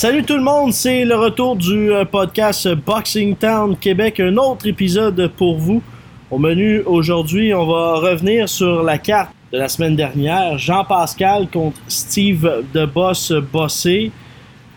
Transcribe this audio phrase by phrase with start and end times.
[0.00, 4.68] Salut tout le monde, c'est le retour du euh, podcast Boxing Town Québec, un autre
[4.68, 5.82] épisode pour vous.
[6.30, 11.80] Au menu aujourd'hui, on va revenir sur la carte de la semaine dernière, Jean-Pascal contre
[11.88, 14.12] Steve de Boss Bossé.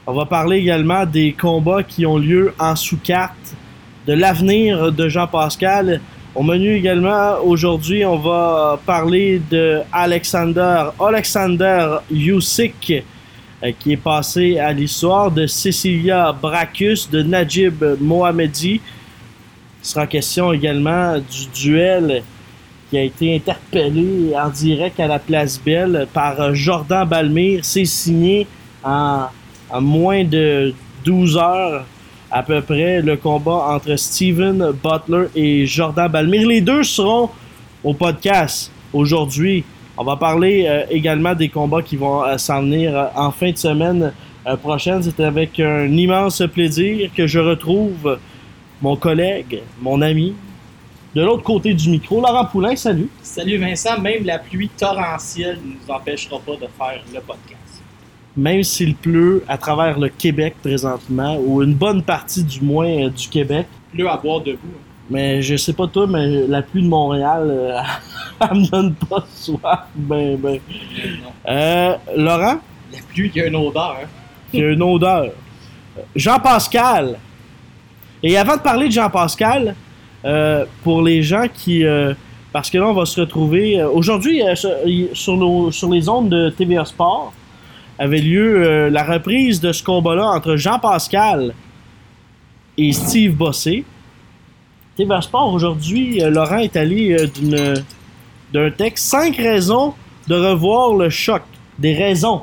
[0.08, 3.56] On va parler également des combats qui ont lieu en sous-carte,
[4.08, 6.02] de l'avenir de Jean-Pascal.
[6.34, 11.98] Au menu également, aujourd'hui, on va parler de Alexander, Alexander
[13.80, 18.82] qui est passé à l'histoire de Cecilia Bracus, de Najib Mohamedi.
[19.84, 22.24] Il sera question également du duel
[22.90, 27.64] qui a été interpellé en direct à la Place Belle par Jordan Balmire.
[27.64, 28.48] C'est signé
[28.84, 29.26] en,
[29.70, 30.74] en moins de
[31.06, 31.86] 12 heures
[32.32, 36.48] à peu près le combat entre Steven Butler et Jordan Balmire.
[36.48, 37.30] Les deux seront
[37.84, 39.64] au podcast aujourd'hui.
[39.98, 43.52] On va parler euh, également des combats qui vont euh, s'en venir euh, en fin
[43.52, 44.14] de semaine
[44.64, 45.04] prochaine.
[45.04, 48.18] C'est avec un immense plaisir que je retrouve
[48.82, 50.34] mon collègue, mon ami,
[51.14, 52.76] de l'autre côté du micro, Laurent Poulain.
[52.76, 53.10] Salut.
[53.22, 57.84] Salut Vincent, même la pluie torrentielle ne nous empêchera pas de faire le podcast.
[58.36, 63.28] Même s'il pleut à travers le Québec présentement, ou une bonne partie du moins du
[63.28, 63.68] Québec.
[63.94, 64.58] Pleut à boire debout.
[65.12, 67.78] Mais je sais pas toi, mais la pluie de Montréal, euh,
[68.42, 69.60] elle me donne pas soif.
[69.96, 70.60] Ben, ben.
[71.48, 72.60] Euh, Laurent,
[72.94, 73.98] La pluie, il y a une odeur.
[74.02, 74.08] hein.
[74.54, 75.28] il y a une odeur.
[76.16, 77.18] Jean-Pascal.
[78.24, 79.76] Et avant de parler de Jean-Pascal,
[80.24, 81.84] euh, pour les gens qui...
[81.84, 82.14] euh,
[82.54, 83.84] parce que là, on va se retrouver...
[83.84, 84.72] Aujourd'hui, sur,
[85.14, 87.34] sur nos- sur les ondes de TVA Sport,
[88.00, 91.54] avait lieu la reprise de ce combat-là entre Jean-Pascal
[92.78, 93.84] et Steve Bossé.
[95.02, 97.84] TVA Sport, aujourd'hui, euh, Laurent est allé euh, d'une-
[98.54, 99.06] d'un texte.
[99.08, 99.94] Cinq raisons
[100.28, 101.42] de revoir le choc.
[101.80, 102.42] Des raisons.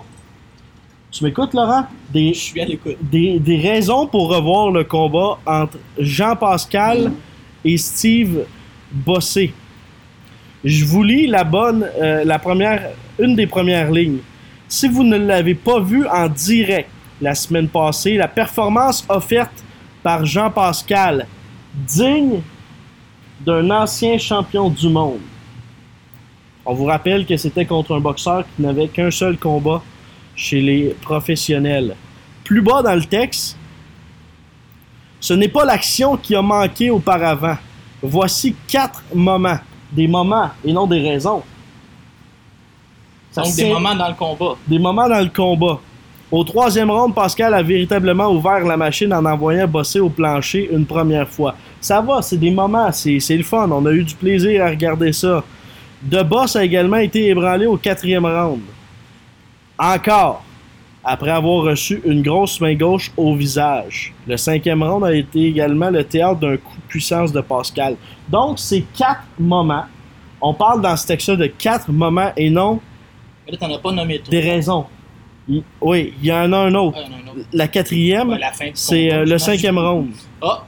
[1.12, 1.84] Tu m'écoutes, Laurent?
[2.12, 2.96] Des, Je suis à l'écoute.
[3.00, 7.12] des, des raisons pour revoir le combat entre Jean-Pascal
[7.64, 8.44] et Steve
[8.90, 9.52] Bossé.
[10.64, 12.88] Je vous lis la bonne, euh, la première,
[13.20, 14.18] une des premières lignes.
[14.66, 19.62] Si vous ne l'avez pas vu en direct la semaine passée, la performance offerte
[20.02, 21.26] par Jean-Pascal,
[21.86, 22.40] digne
[23.40, 25.20] d'un ancien champion du monde.
[26.66, 29.82] On vous rappelle que c'était contre un boxeur qui n'avait qu'un seul combat
[30.34, 31.96] chez les professionnels.
[32.44, 33.56] Plus bas dans le texte,
[35.20, 37.56] ce n'est pas l'action qui a manqué auparavant.
[38.02, 39.58] Voici quatre moments.
[39.90, 41.42] Des moments et non des raisons.
[43.32, 44.56] Ça Donc des moments dans le combat.
[44.66, 45.80] des moments dans le combat.
[46.30, 50.84] Au troisième round, Pascal a véritablement ouvert la machine en envoyant bosser au plancher une
[50.84, 51.54] première fois.
[51.80, 53.70] Ça va, c'est des moments, c'est le fun.
[53.70, 55.42] On a eu du plaisir à regarder ça.
[56.02, 58.60] De Boss a également été ébranlé au quatrième round.
[59.78, 60.44] Encore,
[61.02, 64.12] après avoir reçu une grosse main gauche au visage.
[64.26, 67.96] Le cinquième round a été également le théâtre d'un coup de puissance de Pascal.
[68.28, 69.86] Donc, c'est quatre moments.
[70.42, 72.80] On parle dans ce texte-là de quatre moments et non
[73.50, 74.30] là, t'en as pas nommé tout.
[74.30, 74.84] des raisons.
[75.48, 76.98] Il- oui, il y en a un autre.
[77.00, 77.08] Ah.
[77.52, 78.40] La quatrième, Ouais,
[78.74, 80.10] c'est euh, le cinquième round.
[80.42, 80.64] Ah,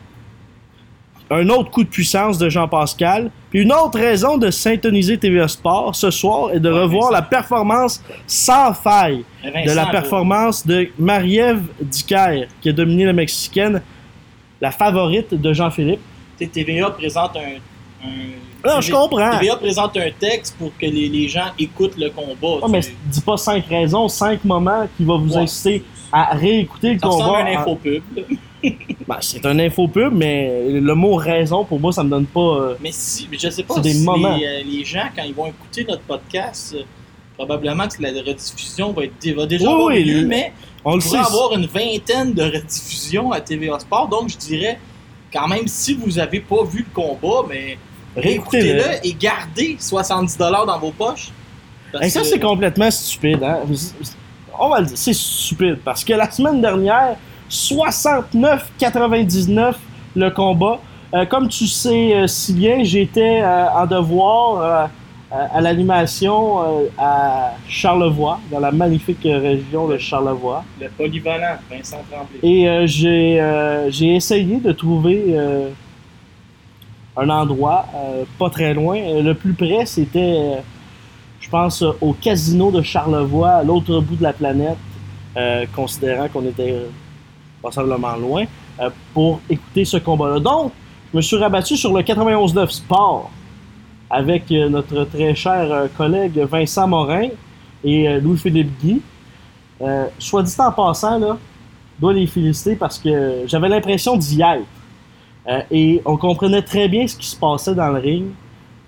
[1.32, 3.30] Un autre coup de puissance de Jean-Pascal.
[3.50, 7.12] Puis une autre raison de syntoniser TVA Sport ce soir est de Ouais, revoir Vincent.
[7.12, 13.12] la performance sans faille mais de la performance de Marie-Ève Dicker, qui a dominé la
[13.12, 13.80] Mexicaine,
[14.60, 16.00] la favorite de Jean-Philippe.
[16.38, 17.58] TVA présente un.
[18.04, 19.38] Un- Non, je comprends.
[19.38, 22.60] TVA présente un texte pour que les, les gens écoutent le combat.
[22.62, 25.42] Oh, mais dis pas cinq raisons, cinq moments qui vont vous Ouais.
[25.42, 25.82] inciter
[26.12, 27.38] à réécouter le Ça combat.
[27.38, 28.02] à un en- infopub.
[29.08, 32.40] Ben, c'est un infopub, mais le mot raison, pour moi, ça me donne pas...
[32.40, 34.36] euh, Mais si, mais je sais pas C'est des si moments.
[34.36, 36.82] Les, euh, les gens, quand ils vont écouter notre podcast, euh,
[37.38, 40.52] probablement que la rediffusion va, être, va déjà Oui, avoir oui, lieu, le- mais
[40.84, 41.16] on le sait.
[41.16, 44.08] avoir une vingtaine de rediffusions à TVA Sport.
[44.08, 44.78] Donc, je dirais,
[45.32, 47.78] quand même, si vous avez pas vu le combat, mais
[48.16, 49.06] Réécoutez-le.
[49.06, 51.30] et gardez 70$ dans vos poches.
[51.92, 53.42] Parce Hey, ça, que- c'est complètement stupide.
[53.42, 53.60] Hein?
[54.58, 55.78] On va le dire, c'est stupide.
[55.84, 57.16] Parce que la semaine dernière,
[57.48, 59.76] 69-99
[60.16, 60.78] le combat.
[61.14, 64.88] Euh, comme tu sais euh, si bien, j'étais euh, en devoir
[65.32, 70.64] à l'animation euh, à Charlevoix, dans la magnifique région de Charlevoix.
[70.80, 72.38] Le polyvalent, Vincent Tremblay.
[72.42, 75.68] Et euh, j'ai euh, j'ai essayé de trouver euh,
[77.20, 78.98] un endroit euh, pas très loin.
[78.98, 80.60] Euh, Le plus près, c'était, euh,
[81.40, 84.78] je pense, au casino de Charlevoix, à l'autre bout de la planète,
[85.76, 86.74] considérant qu'on était
[87.62, 88.44] passablement loin,
[89.14, 90.40] pour écouter ce combat-là.
[90.40, 90.72] Donc,
[91.12, 93.30] je me suis rabattu sur le 91.9 Sport
[94.10, 97.28] avec notre très cher collègue Vincent Morin
[97.84, 99.02] et Louis-Philippe Guy.
[100.18, 101.38] Soit dit en passant, là,
[101.96, 104.66] je dois les féliciter parce que j'avais l'impression d'y être.
[105.48, 108.26] Euh, et on comprenait très bien ce qui se passait dans le ring.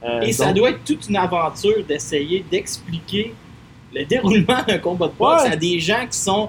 [0.04, 3.34] Euh, Et ça donc- doit être toute une aventure d'essayer d'expliquer
[3.94, 5.52] le déroulement d'un combat de boxe Ouais.
[5.52, 6.48] à des gens qui sont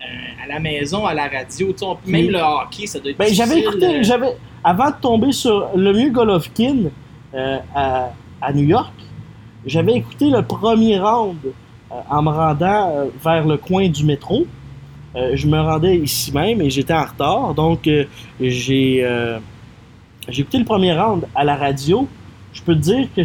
[0.00, 1.74] euh, à la maison, à la radio.
[2.06, 5.92] Même le hockey, ça doit être Ben, j'avais écouté, j'avais, avant de tomber sur le
[5.92, 6.84] mieux Golovkin
[7.74, 8.92] à, à New York,
[9.66, 11.36] j'avais écouté le premier round
[11.90, 14.46] en me rendant vers le coin du métro.
[15.16, 18.04] Euh, je me rendais ici même et j'étais en retard, donc euh,
[18.40, 19.38] j'ai, euh,
[20.28, 22.06] j'ai écouté le premier round à la radio.
[22.52, 23.22] Je peux te dire que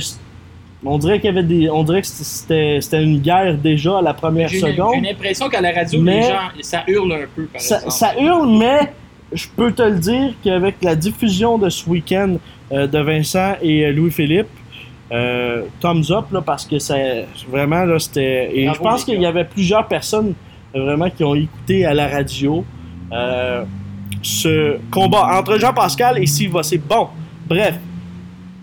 [0.86, 4.14] on dirait qu'il y avait des, on dirait que c'était, une guerre déjà à la
[4.14, 4.96] première J'ai j'ai seconde.
[4.96, 7.92] une impression qu'à la radio, Mais- les gens, ça hurle un peu, par Ça, exemple.
[7.94, 8.92] ça hurle, mais
[9.32, 12.36] je peux te le dire qu'avec la diffusion de ce week-end
[12.72, 14.48] euh, de Vincent et Louis-Philippe,
[15.12, 18.52] euh, thumbs up, là, parce que c'est vraiment, là, c'était...
[18.54, 20.34] Et Bravo, je pense qu'il y avait plusieurs personnes
[20.80, 22.64] vraiment qui ont écouté à la radio
[23.12, 23.64] euh,
[24.22, 26.78] ce combat entre Jean-Pascal et Steve Bossé.
[26.78, 27.10] Bon,
[27.48, 27.78] bref,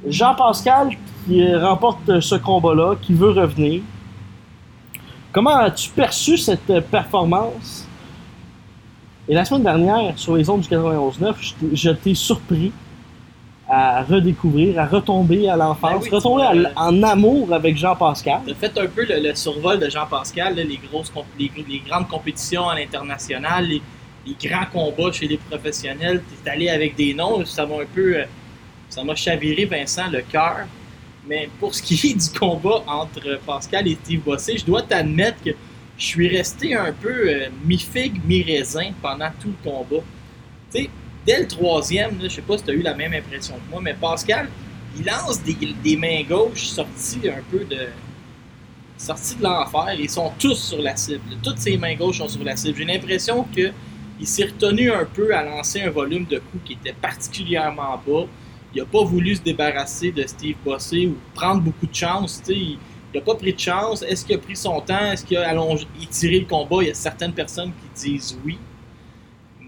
[0.07, 0.91] Jean-Pascal
[1.27, 3.83] qui euh, remporte ce combat-là, qui veut revenir.
[5.33, 7.87] Comment as-tu perçu cette performance?
[9.29, 12.73] Et la semaine dernière, sur les ondes du 91.9, je t'ai- je t'ai surpris
[13.73, 18.41] à redécouvrir, à retomber à l'enfance, Ben oui, tu retomber à en amour avec Jean-Pascal.
[18.47, 21.79] T'as fait un peu le, le survol de Jean-Pascal, là, les, grosses comp- les, les
[21.89, 23.81] grandes compétitions à l'international, les,
[24.27, 26.21] les grands combats chez les professionnels.
[26.45, 28.17] T'es allé avec des noms, ça m'a un peu.
[28.17, 28.25] euh,
[28.91, 30.67] Ça m'a chaviré, Vincent, le cœur.
[31.29, 35.41] Mais pour ce qui est du combat entre Pascal et Steve Bossé, je dois t'admettre
[35.45, 35.51] que
[35.97, 40.03] je suis resté un peu euh, mi-figue, mi-raisin pendant tout le combat.
[40.73, 40.91] Tu sais,
[41.27, 43.81] dès le troisième, je sais pas si tu as eu la même impression que moi,
[43.83, 44.49] mais Pascal,
[44.97, 47.89] il lance des, mains gauches sorties un peu de
[48.99, 49.95] sorties de l'enfer.
[49.99, 51.21] Ils sont tous sur la cible.
[51.43, 52.79] Toutes ses mains gauches sont sur la cible.
[52.79, 53.71] J'ai l'impression que
[54.21, 58.27] il s'est retenu un peu à lancer un volume de coups qui était particulièrement bas.
[58.75, 62.43] Il n'a pas voulu se débarrasser de Steve Bossé ou prendre beaucoup de chance.
[62.49, 62.79] Il
[63.15, 64.03] n'a pas pris de chance.
[64.03, 65.13] Est-ce qu'il a pris son temps?
[65.13, 66.83] Est-ce qu'il a allongé, étiré le combat?
[66.83, 68.59] Il y a certaines personnes qui disent oui.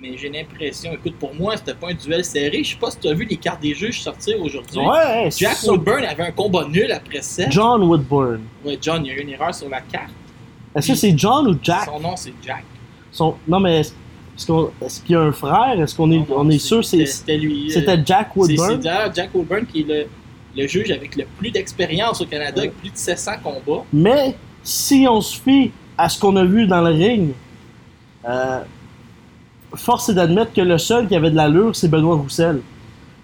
[0.02, 2.64] Mais j'ai l'impression, écoute, pour moi, c'était pas un duel serré.
[2.64, 4.81] Je sais pas si tu as vu les cartes des juges sortir aujourd'hui.
[4.81, 7.49] Ouais, Jack ça- Woodburn avait un combat nul après ça.
[7.49, 8.40] John Woodburn.
[8.64, 10.10] Ouais, John, il y a eu une erreur sur la carte.
[10.75, 11.84] Est-ce que c'est John ou Jack?
[11.84, 12.64] Son nom, c'est Jack.
[13.12, 13.93] Son- Non, mais est-ce
[14.37, 15.78] est-ce qu'on- est-ce qu'il y a un frère?
[15.81, 17.69] Est-ce qu'on est, Non, on est c'est- sûr c'est- C'était lui.
[17.70, 18.81] euh, c'était Jack c'est- C'est Woodburn?
[18.81, 20.06] d'ailleurs Jack Woodburn qui est le,
[20.60, 23.84] le juge avec le plus d'expérience au Canada, avec plus de 700 combats.
[23.93, 24.34] Mais
[24.64, 27.34] si on se fie à ce qu'on a vu dans le ring,
[28.28, 28.60] euh,
[29.74, 32.60] force est d'admettre que le seul qui avait de l'allure, c'est Benoît Roussel.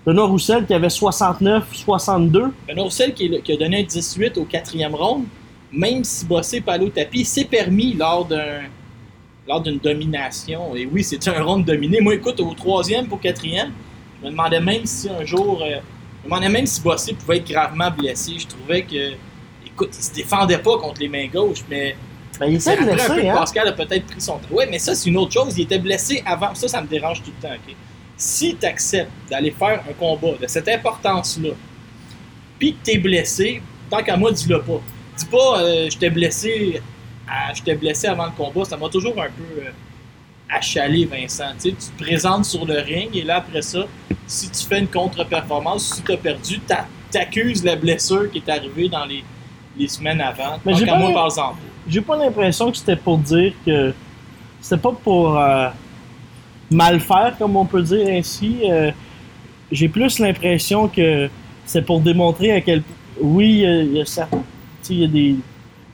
[0.07, 2.51] Benoît Roussel qui avait 69-62.
[2.67, 5.25] Benoît Roussel qui, a donné un 18 au quatrième round,
[5.73, 10.75] même si Bossé pas allé au tapis, s'est permis lors d'une domination.
[10.75, 12.01] Et oui, c'était un round dominé.
[12.01, 13.73] Moi, écoute, au troisième pour quatrième,
[14.21, 15.77] je me demandais même si un jour, euh,
[16.23, 18.39] je me demandais même si Bossé pouvait être gravement blessé.
[18.39, 19.13] Je trouvais que,
[19.67, 21.95] écoute, il se défendait pas contre les mains gauches, mais
[22.41, 23.35] Ben, il était après un peu blessé, hein?
[23.37, 24.49] Pascal a peut-être pris son temps.
[24.51, 25.55] Oui, mais ça, c'est une autre chose.
[25.57, 26.55] Il était blessé avant.
[26.55, 27.55] Ça, ça me dérange tout le temps.
[27.55, 27.75] ok?
[28.17, 31.51] Si tu acceptes d'aller faire un combat de cette importance-là,
[32.59, 34.81] puis que tu es blessé, tant qu'à moi, dis-le pas.
[35.17, 36.81] Dis pas, euh, j'étais blessé,
[37.29, 38.65] à- blessé avant le combat.
[38.65, 39.71] Ça m'a toujours un peu euh,
[40.49, 41.53] achalé, Vincent.
[41.61, 43.87] Tu sais, tu te présentes sur le ring et là, après ça,
[44.27, 48.51] si tu fais une contre-performance, si tu as perdu, t'a- t'accuses la blessure qui est
[48.51, 49.23] arrivée dans les,
[49.79, 50.59] les semaines avant.
[50.65, 51.57] Mais j'ai pas moi, parle-en pas.
[51.89, 53.93] J'ai pas l'impression que c'était pour dire que.
[54.61, 55.69] C'était pas pour euh,
[56.71, 58.59] mal faire, comme on peut dire ainsi.
[58.65, 58.91] Euh,
[59.71, 61.29] J'ai plus l'impression que
[61.67, 62.83] c'est pour démontrer à quel
[63.21, 64.27] Oui, il y a- y a,
[64.91, 65.37] il y des,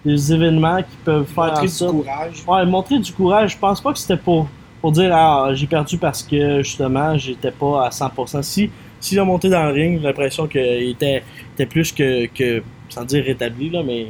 [0.05, 2.45] des événements qui peuvent faire Montrer du courage.
[2.47, 3.53] Ouais, montrer du courage.
[3.53, 4.47] Je pense pas que c'était pour,
[4.81, 8.43] pour dire Ah, j'ai perdu parce que justement j'étais pas à 100%.
[8.43, 11.23] Si, s'il a monté dans le ring, j'ai l'impression qu'il était,
[11.55, 14.09] était plus que, que, sans dire rétabli, là, mais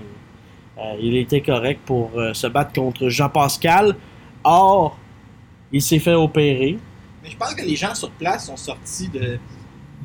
[0.78, 3.96] euh, il était correct pour euh, se battre contre Jean-Pascal.
[4.42, 4.98] Or,
[5.72, 6.78] il s'est fait opérer.
[7.22, 9.38] Mais je pense que les gens sur place sont sortis de,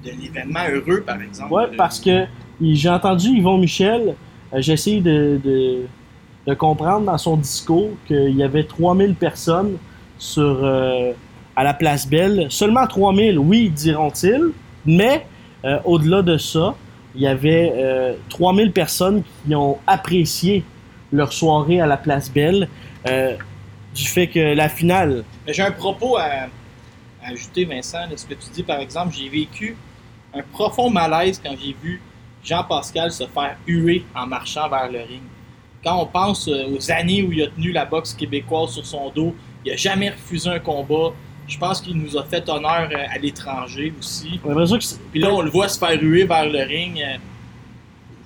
[0.03, 1.53] de l'événement heureux, par exemple.
[1.53, 2.25] Euh, parce que
[2.61, 4.15] j'ai entendu Yvon Michel
[4.53, 5.85] euh, j'ai essayé de, de,
[6.47, 9.77] de comprendre dans son discours qu'il y avait 3000 personnes
[10.17, 11.11] sur, euh,
[11.55, 12.47] à la place Belle.
[12.49, 14.51] Seulement 3000, oui, diront-ils,
[14.85, 15.25] mais
[15.83, 16.73] au-delà de ça,
[17.19, 20.63] il y avait euh, 3000 personnes qui ont apprécié
[21.11, 22.69] leur soirée à la place Belle
[23.09, 23.35] euh,
[23.93, 26.47] du fait que la finale, j'ai un propos à,
[27.21, 28.63] ajouter, Vincent, ce que tu dis.
[28.63, 29.75] Par exemple, j'ai vécu
[30.33, 32.01] un profond malaise quand j'ai vu
[32.41, 35.21] Jean-Pascal se faire huer en marchant vers le ring.
[35.83, 39.09] Quand on pense euh, aux années où il a tenu la boxe québécoise sur son
[39.09, 39.35] dos,
[39.65, 41.11] il n'a jamais refusé un combat.
[41.49, 44.39] Je pense qu'il nous a fait honneur euh, à l'étranger aussi.
[44.45, 47.01] l'impression que Puis là, on le voit se faire huer vers le ring.
[47.01, 47.17] euh,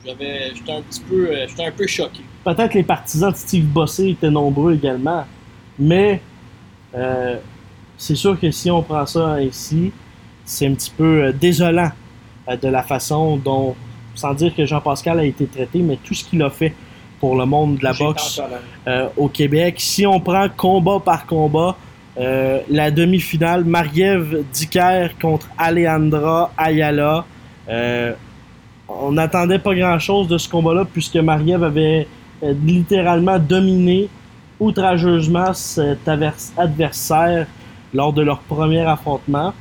[0.06, 2.20] J'avais, j'étais un petit peu, euh, j'étais un peu choqué.
[2.44, 5.26] peut-être les partisans de Steve Bossé étaient nombreux également,
[5.80, 6.22] mais
[6.94, 7.38] euh,
[7.98, 9.92] c'est sûr que si on prend ça ici,
[10.46, 11.90] c'est un petit peu désolant
[12.62, 13.76] de la façon dont,
[14.14, 16.74] sans dire que Jean-Pascal a été traité, mais tout ce qu'il a fait
[17.22, 18.42] pour le monde de la boxe
[18.86, 19.76] euh, au Québec.
[19.78, 21.78] Si on prend combat par combat,
[22.18, 27.26] euh, la demi-finale, Marie-Ève Dicker contre Alejandra Ayala.
[27.70, 28.14] euh,
[28.88, 32.08] on n'attendait pas grand-chose de ce combat-là puisque Marie-Ève avait
[32.44, 34.10] euh, littéralement dominé
[34.60, 36.08] outrageusement cet
[36.58, 37.48] adversaire
[37.94, 39.54] lors de leur premier affrontement.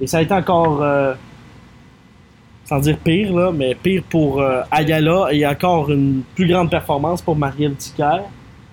[0.00, 0.84] Et ça a été encore,
[2.64, 7.36] sans dire pire, là, mais pire pour Ayala et encore une plus grande performance pour
[7.36, 8.22] Marie-Ève Dicker.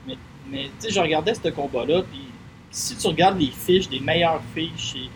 [0.07, 2.28] Mais tu sais, je regardais ce combat-là, puis
[2.71, 5.09] si tu regardes les fiches des meilleures filles chez,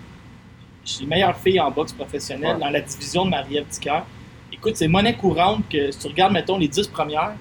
[0.85, 2.59] chez les meilleures filles en boxe professionnelle Ouais.
[2.61, 4.03] dans la division de Marie-Ève Dicker,
[4.51, 7.33] écoute, c'est monnaie courante que si tu regardes, mettons, les 10 premières,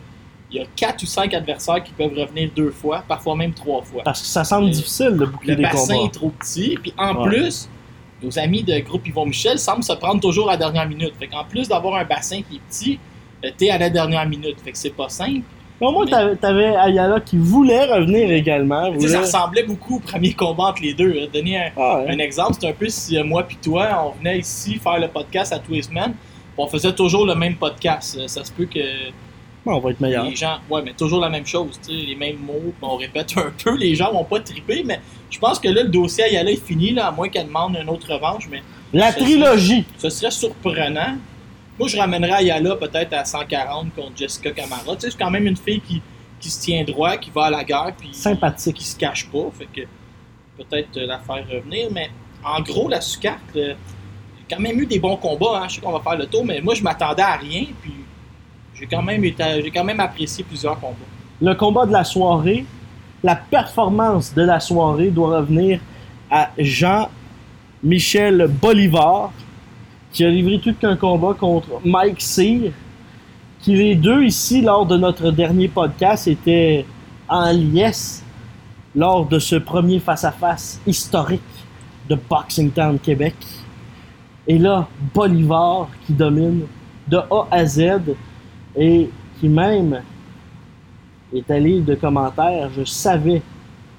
[0.51, 3.83] il y a 4 ou 5 adversaires qui peuvent revenir deux fois, parfois même trois
[3.83, 4.03] fois.
[4.05, 6.07] Parce que ça semble Euh, difficile de boucler Le des bassin combats.
[6.07, 7.29] est trop petit, puis en Ouais.
[7.31, 7.69] plus,
[8.23, 11.15] nos amis de groupe Yvon Michel semblent se prendre toujours à la dernière minute.
[11.19, 12.99] Fait qu'en plus d'avoir un bassin qui est petit,
[13.45, 14.61] euh, t'es à la dernière minute.
[14.63, 15.41] Fait que c'est pas simple.
[15.83, 18.91] Au moins, t'avais- t'avais Ayala qui voulait revenir également.
[19.01, 21.13] Ça ressemblait beaucoup au premier combat entre les deux.
[21.21, 21.27] hein.
[21.33, 22.11] Donner un, Ah, ouais.
[22.15, 25.09] Un exemple, c'est un peu si euh, moi puis toi, on venait ici faire le
[25.09, 28.17] podcast à tous les semaines, puis on faisait toujours le même podcast.
[28.21, 28.79] Euh, Ça se peut que
[29.65, 30.25] Bon, on va être meilleur.
[30.25, 33.77] les gens, ouais, mais toujours la même chose, les mêmes mots, on répète un peu,
[33.77, 36.91] les gens vont pas triper, mais je pense que là, le dossier Ayala est fini,
[36.93, 38.61] là, à moins qu'elle demande une autre revanche, mais
[38.93, 39.85] La trilogie.
[39.99, 41.17] ce serait surprenant.
[41.79, 44.95] Moi, je ramènerais Ayala peut-être à 140 contre Jessica Camara.
[44.95, 46.03] Tu sais, c'est quand même une fille qui,
[46.43, 48.77] qui se tient droit, qui va à la guerre, puis Sympathique.
[48.77, 49.87] qui se cache pas, fait que
[50.59, 52.11] peut-être euh, la faire revenir, mais
[52.45, 53.75] en gros, la Sucarte, euh,
[54.39, 55.69] j'ai quand même eu des bons combats, hein.
[55.69, 57.95] je sais qu'on va faire le tour, mais moi je m'attendais à rien, puis
[58.75, 60.97] j'ai quand même été, j'ai quand même apprécié plusieurs combats.
[61.41, 62.65] Le combat de la soirée,
[63.23, 65.81] la performance de la soirée doit revenir
[66.31, 69.33] à Jean-Michel Bolivar,
[70.13, 72.73] qui a livré tout qu'un combat contre Mike Cyr,
[73.61, 76.85] qui les deux ici, lors de notre dernier podcast, étaient
[77.29, 78.23] en liesse
[78.95, 81.41] lors de ce premier face-à-face historique
[82.09, 83.35] de Boxing Town Québec.
[84.47, 86.67] Et là, Bolivar qui domine
[87.09, 88.01] de A à Z
[88.77, 89.09] et
[89.41, 90.03] qui même
[91.33, 93.45] est allé de commentaires, je savais que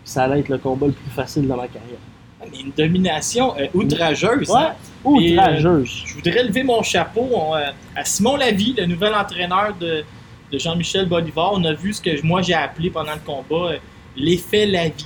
[0.04, 2.13] ça allait être le combat le plus facile de ma carrière.
[2.60, 4.50] Une domination euh, outrageuse.
[4.50, 4.76] Ouais, hein.
[5.04, 6.04] outrageuse.
[6.06, 10.04] Je voudrais lever mon chapeau on, euh, à Simon Lavie, le nouvel entraîneur de,
[10.52, 11.52] de Jean-Michel Bolivar.
[11.54, 13.78] On a vu ce que moi j'ai appelé pendant le combat euh,
[14.16, 15.06] l'effet Lavie.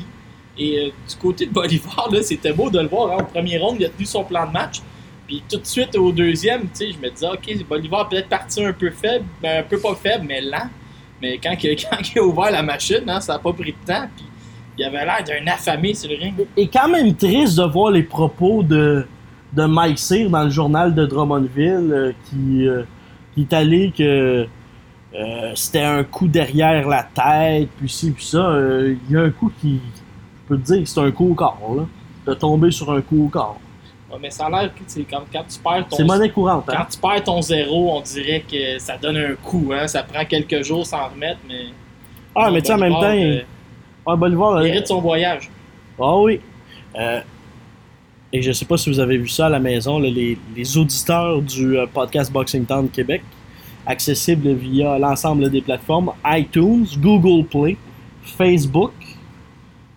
[0.60, 3.12] Et euh, du côté de Bolivar, c'était beau de le voir.
[3.12, 3.18] hein.
[3.22, 4.78] Au premier round, il a tenu son plan de match.
[5.28, 8.90] Puis tout de suite au deuxième, je me disais, ok, Bolivar peut-être parti un peu
[8.92, 10.70] faible, ben, un peu pas faible, mais lent.
[11.22, 13.86] Mais quand, il- quand il a ouvert la machine, hein, ça n'a pas pris de
[13.94, 14.08] temps.
[14.16, 14.26] Puis
[14.78, 16.36] il avait l'air d'un affamé sur le ring.
[16.56, 19.06] Et quand même triste de voir les propos de,
[19.54, 22.84] de Mike Cyr dans le journal de Drummondville euh, qui, euh,
[23.34, 24.48] qui est allé que
[25.16, 28.56] euh, c'était un coup derrière la tête, puis ci, puis ça.
[29.10, 29.80] Il y a un coup qui.
[30.44, 31.84] Je peux te dire que c'est un coup au corps, là.
[32.26, 33.60] De tomber sur un coup au corps.
[34.12, 36.66] Ouais, mais ça a l'air que c'est comme quand tu perds ton C'est monnaie courante,
[36.70, 36.74] hein?
[36.78, 39.72] Quand tu perds ton zéro, on dirait que ça donne un coup.
[39.74, 39.88] Hein?
[39.88, 41.68] Ça prend quelques jours sans remettre, mais.
[42.36, 43.14] Ah, mais tu sais, en même temps,
[44.08, 45.50] il- Ouais, Bolivar, euh, euh, mérite son voyage.
[46.00, 46.40] Ah oui.
[46.98, 47.20] Euh,
[48.34, 50.78] et je sais pas si vous avez vu ça à la maison, là, les, les
[50.78, 53.22] auditeurs du euh, podcast Boxing Town Québec,
[53.86, 57.78] accessible via l'ensemble des plateformes iTunes, Google Play,
[58.24, 58.92] Facebook.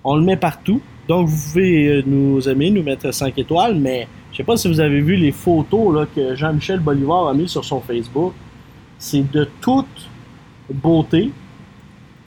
[0.05, 0.81] On le met partout.
[1.09, 4.69] Donc vous pouvez euh, nous aimer, nous mettre 5 étoiles, mais je sais pas si
[4.69, 8.33] vous avez vu les photos là, que Jean-Michel Bolivar a mis sur son Facebook.
[8.99, 10.09] C'est de toute
[10.73, 11.31] beauté,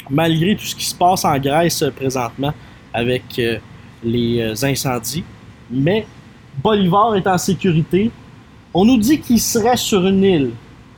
[0.09, 2.53] malgré tout ce qui se passe en Grèce euh, présentement
[2.93, 3.57] avec euh,
[4.03, 5.23] les euh, incendies.
[5.69, 6.05] Mais
[6.63, 8.11] Bolivar est en sécurité.
[8.73, 10.51] On nous dit qu'il serait sur une île,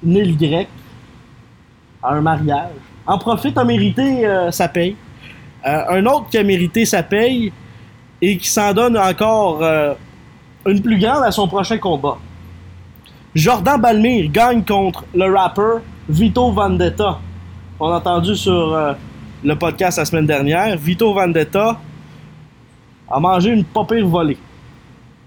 [0.03, 0.69] une île grecque.
[2.01, 2.71] à un mariage.
[3.07, 4.95] En profite, a mérité sa paye.
[5.63, 7.51] Un autre qui a mérité sa paye
[8.21, 9.63] et qui s'en donne encore
[10.65, 12.17] une plus grande à son prochain combat.
[13.35, 17.19] Jordan Balmire gagne contre le rapper Vito Vendetta.
[17.79, 18.93] On a entendu sur euh,
[19.43, 20.77] le podcast la semaine dernière.
[20.77, 21.79] Vito Vendetta
[23.09, 24.37] a mangé une pas pire volée.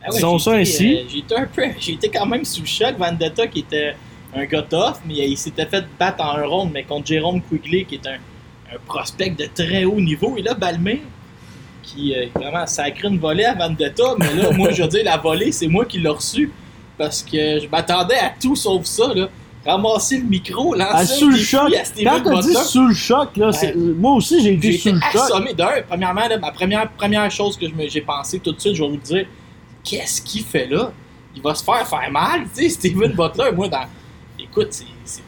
[0.02, 0.96] Ah ouais, Disons ça été, ainsi.
[0.96, 1.62] euh, un peu,
[2.14, 2.96] quand même sous le choc.
[2.98, 3.94] Vendetta qui était
[4.34, 7.84] un gars tough, mais il s'était fait battre en un round, mais contre Jérôme Quigley
[7.84, 8.14] qui est un,
[8.74, 10.36] un prospect de très haut niveau.
[10.38, 11.02] Et là, Balmer
[11.82, 15.16] qui euh, vraiment sacré une volée à Vendetta, mais là, moi, je veux dire, la
[15.18, 16.50] volée, c'est moi qui l'ai reçue
[16.96, 19.28] parce que je m'attendais à tout sauf ça, là.
[19.68, 21.72] Ramasser le micro, Ah, lancer sous un le choc.
[21.74, 23.50] à Quand dit sous le choc, là,
[23.98, 25.20] moi aussi j'ai été J'ai sous le choc.
[25.22, 25.82] assommé d'un.
[25.88, 28.96] Premièrement, là, ma première, première chose que j'ai pensé tout de suite, je vais vous
[28.96, 29.26] dire,
[29.84, 30.90] qu'est-ce qu'il fait là?
[31.36, 33.84] Il va se faire faire mal, tu sais, Steven Butler, moi, dans...
[34.38, 34.84] Écoute, c'est-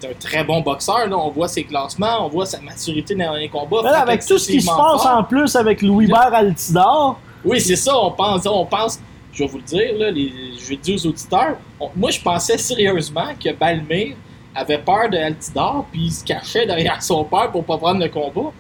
[0.06, 1.16] un très bon boxeur, là.
[1.16, 3.82] on voit ses classements, on voit sa maturité dans les combats.
[3.82, 5.11] Là, frappe avec tout ce qui se passe fort.
[5.18, 8.99] en plus avec Louis-Bert Altidor, Oui, c'est ça, on pense, on pense,
[9.32, 12.11] je vais vous le dire, là, les, je vais le dire aux auditeurs, on- moi
[12.11, 14.16] je pensais sérieusement que Balmir
[14.54, 18.09] avait peur de Altidor, puis il se cachait derrière son père pour pas prendre le
[18.09, 18.50] combat.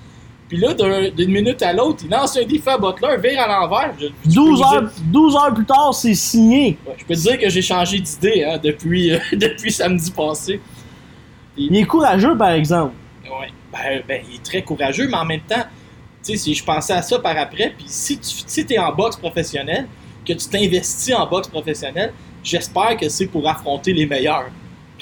[0.48, 3.46] Puis là, d'un- d'une minute à l'autre, il lance un défi à Butler, vire à
[3.46, 3.92] l'envers.
[3.98, 6.76] Je- je peux 12 vous heures, 12 heures plus tard, c'est signé.
[6.86, 10.60] ouais, je peux te dire que j'ai changé d'idée hein, depuis, euh, depuis samedi passé.
[11.56, 12.94] Il est courageux, par exemple.
[13.24, 13.48] Ouais.
[13.72, 15.62] Ben, ben, il est très courageux, mais en même temps,
[16.24, 18.92] tu sais, si je pensais à ça par après, puis si tu si es en
[18.92, 19.86] boxe professionnelle,
[20.26, 24.50] que tu t'investis en boxe professionnelle, j'espère que c'est pour affronter les meilleurs.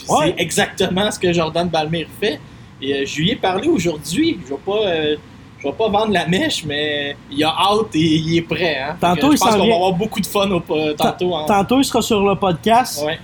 [0.08, 0.34] Ouais.
[0.36, 2.40] C'est exactement ce que Jordan Balmer fait.
[2.80, 4.38] Et euh, je lui ai parlé aujourd'hui.
[4.44, 5.16] Je vais pas, euh,
[5.58, 8.78] je vais pas vendre la mèche, mais il a hâte et il est prêt.
[8.78, 8.96] Hein.
[9.00, 11.34] Tantôt, que je pense qu'on va avoir beaucoup de fun au, euh, tantôt.
[11.34, 13.04] en- Tantôt, il sera sur le podcast.
[13.04, 13.18] Ouais.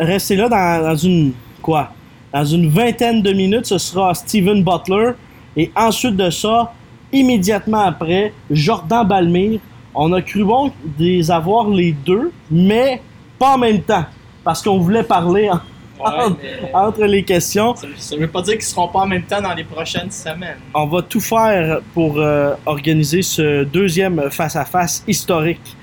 [0.00, 1.32] Restez là dans, dans une.
[1.62, 1.90] Quoi?
[2.32, 5.12] Dans une vingtaine de minutes, ce sera Steven Butler.
[5.56, 6.72] Et ensuite de ça,
[7.12, 9.60] immédiatement après, Jordan Balmire.
[9.94, 13.00] On a cru bon les avoir les deux, mais
[13.38, 14.04] pas en même temps.
[14.44, 15.60] Parce qu'on voulait parler en-
[15.98, 17.74] Ouais, entre les questions.
[17.74, 20.58] ça, ça veut pas dire qu'ils seront pas en même temps dans les prochaines semaines.
[20.74, 25.76] On va tout faire pour euh, organiser ce deuxième face-à-face historique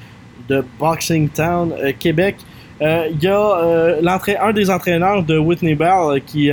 [0.48, 2.38] de Boxing Town euh, Québec.
[2.82, 6.50] Euh, Il y a un des entraîneurs de Whitney Bell qui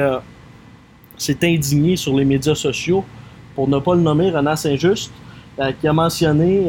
[1.16, 3.05] s'est indigné sur les médias sociaux,
[3.55, 5.12] pour ne pas le nommer, Renan Saint-Just,
[5.81, 6.62] qui a mentionné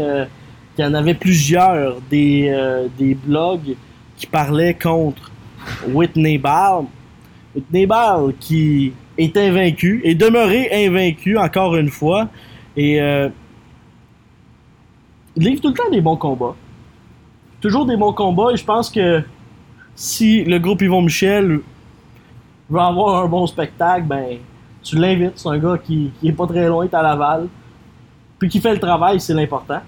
[0.75, 2.51] qu'il y en avait plusieurs des,
[2.97, 3.75] des blogs
[4.17, 5.31] qui parlaient contre
[5.87, 6.85] Whitney Bell.
[7.55, 12.27] Whitney Bell qui est invaincu, est demeuré invaincu encore une fois,
[12.75, 13.29] et euh,
[15.35, 16.55] il livre tout le temps des bons combats.
[17.61, 19.23] Toujours des bons combats, et je pense que
[19.95, 21.59] si le groupe Yvon Michel
[22.69, 24.37] veut avoir un bon spectacle, ben
[24.81, 25.33] tu l'invites.
[25.35, 27.47] C'est un gars qui, qui est pas très loin, est à Laval.
[28.39, 29.81] Puis qui fait le travail, c'est l'important.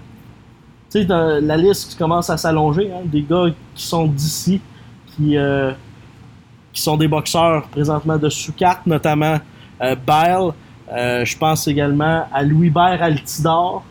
[0.90, 4.60] Tu sais, la liste commence à s'allonger, hein, des gars qui sont d'ici,
[5.08, 5.72] qui, euh,
[6.76, 9.38] qui sont des boxeurs présentement de sous-carte, notamment
[9.82, 10.50] euh, Bile.
[10.92, 13.82] Euh, je pense également à Louis-Bert Altidor.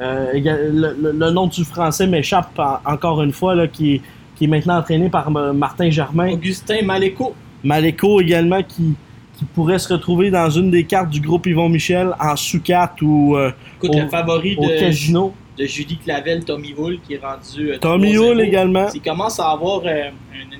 [0.00, 4.02] Euh, le, le- le nom du français m'échappe en- encore une fois, là, qui, est-
[4.36, 6.32] qui est maintenant entraîné par Martin Germain.
[6.32, 7.34] Augustin Maléco.
[7.62, 8.94] Maléco également qui,
[9.36, 13.36] qui pourrait se retrouver dans une des cartes du groupe Yvon Michel en sous-carte ou
[13.36, 15.34] euh, Écoute, Au- le favori au de, casino.
[15.58, 17.72] de Julie Clavel, Tommy Wool, qui est rendu.
[17.72, 18.18] euh, Tommy 3-0.
[18.32, 18.86] Hull également.
[18.94, 20.56] Il commence à avoir euh, un,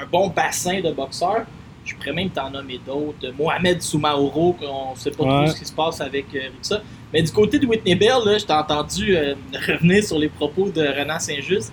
[0.00, 1.44] un- bon bassin de boxeurs.
[1.84, 3.32] Je pourrais même t'en nommer d'autres.
[3.38, 5.44] Mohamed Soumaoro, qu'on ne sait pas Ouais.
[5.44, 6.82] trop ce qui se passe avec, euh, ça.
[7.12, 9.34] Mais du côté de Whitney Bell, là, je t'ai entendu euh,
[9.66, 11.72] revenir sur les propos de Renan Saint-Just.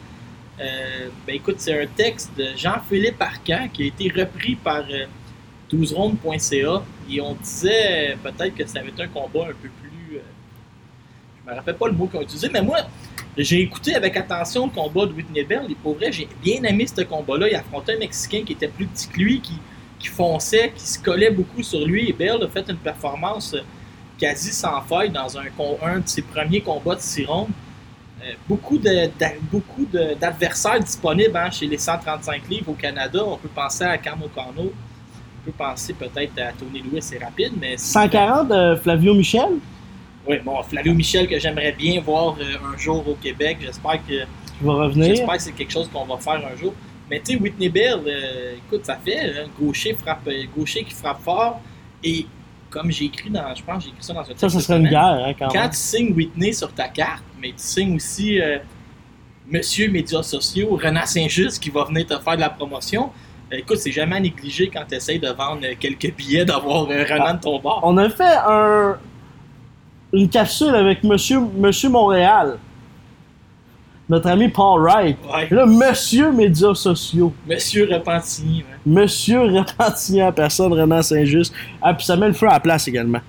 [0.59, 5.05] Euh, ben écoute, c'est un texte de Jean-Philippe Arcan qui a été repris par euh,
[5.71, 10.17] 12rondes.ca et on disait euh, peut-être que ça avait été un combat un peu plus.
[10.17, 10.21] euh,
[11.45, 12.77] je me rappelle pas le mot qu'on a utilisé, mais moi,
[13.43, 16.87] j'ai écouté avec attention le combat de Whitney Bell et pour vrai, j'ai bien aimé
[16.87, 17.47] ce combat-là.
[17.49, 21.31] Il affrontait un Mexicain qui était plus petit que lui, qui, fonçait, qui se collait
[21.31, 23.61] beaucoup sur lui et Bell a fait une performance euh,
[24.17, 27.27] quasi sans faille dans un, de ses premiers combats de six.
[27.29, 33.19] Euh, beaucoup d'adversaires disponibles hein, chez les 135 livres au Canada.
[33.23, 37.51] On peut penser à Cam O'Connell, on peut penser peut-être à Tony Lewis, c'est rapide,
[37.59, 39.59] mais 140 de Flavio Michel?
[40.27, 43.57] Oui, bon, Flavio Michel que j'aimerais bien voir euh, un jour au Québec.
[43.61, 44.25] J'espère que
[44.57, 45.15] qui va revenir?
[45.15, 46.73] j'espère que c'est quelque chose qu'on va faire un jour.
[47.09, 50.93] Mais tu sais, Whitney Bell, euh, écoute, ça fait un gaucher frappe, euh, gaucher qui
[50.93, 51.61] frappe fort.
[52.03, 52.25] Et
[52.69, 54.39] comme j'ai écrit dans, je pense, que j'ai écrit ça dans un texte.
[54.39, 55.69] Ça, ça serait une guerre, hein, quand, Quand même.
[55.69, 58.57] tu signes Whitney sur ta carte, mais tu signes aussi euh,
[59.49, 63.11] Monsieur Médias sociaux, Renan Saint-Just qui va venir te faire de la promotion,
[63.49, 67.59] Écoute, c'est jamais négligé quand tu essayes de vendre quelques billets d'avoir Renan de ton
[67.59, 67.79] bord.
[67.81, 68.97] On a fait un,
[70.13, 72.57] une capsule avec Monsieur, Monsieur Montréal.
[74.09, 75.17] Notre ami Paul Wright.
[75.33, 75.47] Ouais.
[75.51, 77.33] Là, Monsieur médias sociaux.
[77.45, 78.65] Monsieur Repentigny, ouais.
[78.85, 81.53] Monsieur Repentigny, personne, Renan Saint-Just.
[81.81, 83.19] Ah, puis ça met le feu à la place également.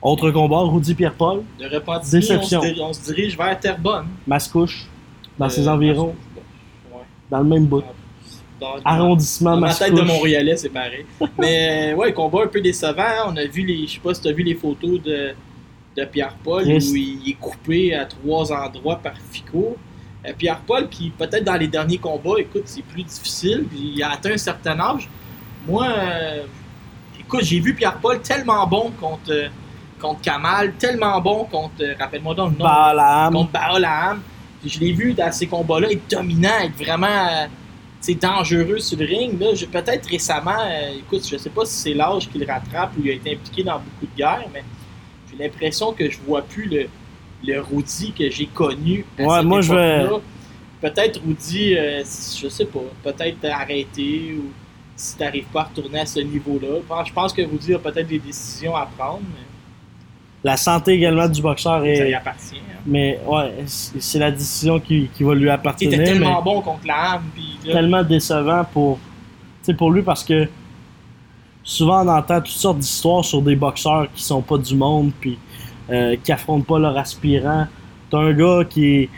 [0.00, 2.60] Autre combat, Rudy Pierre-Paul, De Repentigny, on se, Déception.
[2.60, 4.06] diri- on se dirige vers Terrebonne.
[4.26, 4.86] Mascouche,
[5.38, 6.14] dans Euh, ses environs,
[6.92, 7.00] Ouais.
[7.30, 7.82] dans le même bout.
[8.60, 11.06] Dans- Arrondissement Dans ma tête de Montréalais, c'est pareil.
[11.38, 13.02] Mais ouais, combat un peu décevant.
[13.02, 13.24] hein.
[13.28, 13.86] On a vu les.
[13.86, 15.30] Je sais pas si tu as vu les photos de,
[15.96, 19.76] de Pierre-Paul où il est coupé à trois endroits par Fico.
[20.26, 23.64] Euh, Pierre-Paul, qui peut-être dans les derniers combats, écoute, c'est plus difficile.
[23.70, 25.08] puis Il a atteint un certain âge.
[25.66, 26.42] Moi, euh,
[27.18, 29.48] écoute, j'ai vu Pierre-Paul tellement bon contre, euh,
[29.98, 31.72] contre Kamal, tellement bon contre.
[31.80, 33.32] euh, Rappelle-moi donc le nom Balam.
[33.32, 34.20] contre Baolam.
[34.64, 37.06] Je l'ai vu dans ces combats-là être dominant, être vraiment
[38.00, 39.38] sais, dangereux sur le ring.
[39.70, 43.10] Peut-être récemment, euh, écoute, je sais pas si c'est l'âge qui le rattrape ou il
[43.10, 44.62] a été impliqué dans beaucoup de guerres, mais
[45.30, 46.88] j'ai l'impression que je vois plus le,
[47.46, 49.04] le Rudy que j'ai connu.
[49.18, 50.06] à Ouais, cette moi, je vais-.
[50.80, 54.46] Peut-être Rudy, euh, je sais pas, peut-être arrêter ou
[54.96, 56.76] si tu n'arrives pas à retourner à ce niveau-là.
[56.80, 59.44] Je pense- Je pense que Rudy a peut-être des décisions à prendre, mais
[60.42, 62.14] La santé également du boxeur ça y est.
[62.14, 62.56] appartient.
[62.56, 62.78] hein.
[62.86, 65.92] Mais ouais, c'est la décision qui, qui va lui Il appartenir.
[65.94, 67.22] était tellement mais bon contre la âme.
[67.66, 68.98] Là, tellement décevant pour,
[69.76, 70.48] pour lui parce que
[71.62, 75.38] souvent on entend toutes sortes d'histoires sur des boxeurs qui sont pas du monde puis
[75.90, 77.66] euh, qui affrontent pas leur aspirant.
[78.10, 79.08] T'as un gars qui est-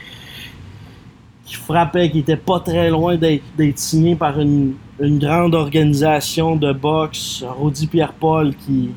[1.45, 6.57] qui frappait, qui était pas très loin d'être d'être signé par une, une grande organisation
[6.57, 8.91] de boxe, Rudy Pierre-Paul, qui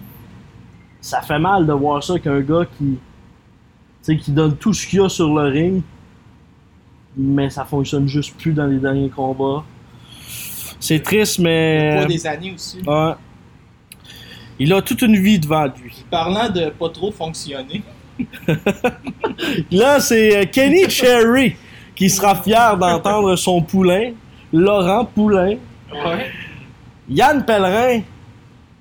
[1.05, 2.97] ça fait mal de voir ça qu'un gars qui tu
[4.01, 5.83] sais, qui donne tout ce qu'il a sur le ring
[7.15, 9.63] mais ça fonctionne juste plus dans les derniers combats.
[10.79, 11.93] C'est triste, mais.
[11.97, 12.81] poids des années aussi.
[12.85, 13.13] Ouais.
[14.59, 16.03] Il a toute une vie devant lui.
[16.11, 17.83] Parlant de pas trop fonctionner,
[19.71, 21.55] Là, c'est euh, Kenny Cherry
[21.95, 24.11] qui sera fier d'entendre son poulain,
[24.51, 25.55] Laurent Poulain,
[25.91, 26.31] ouais.
[27.09, 28.01] Yann Pellerin,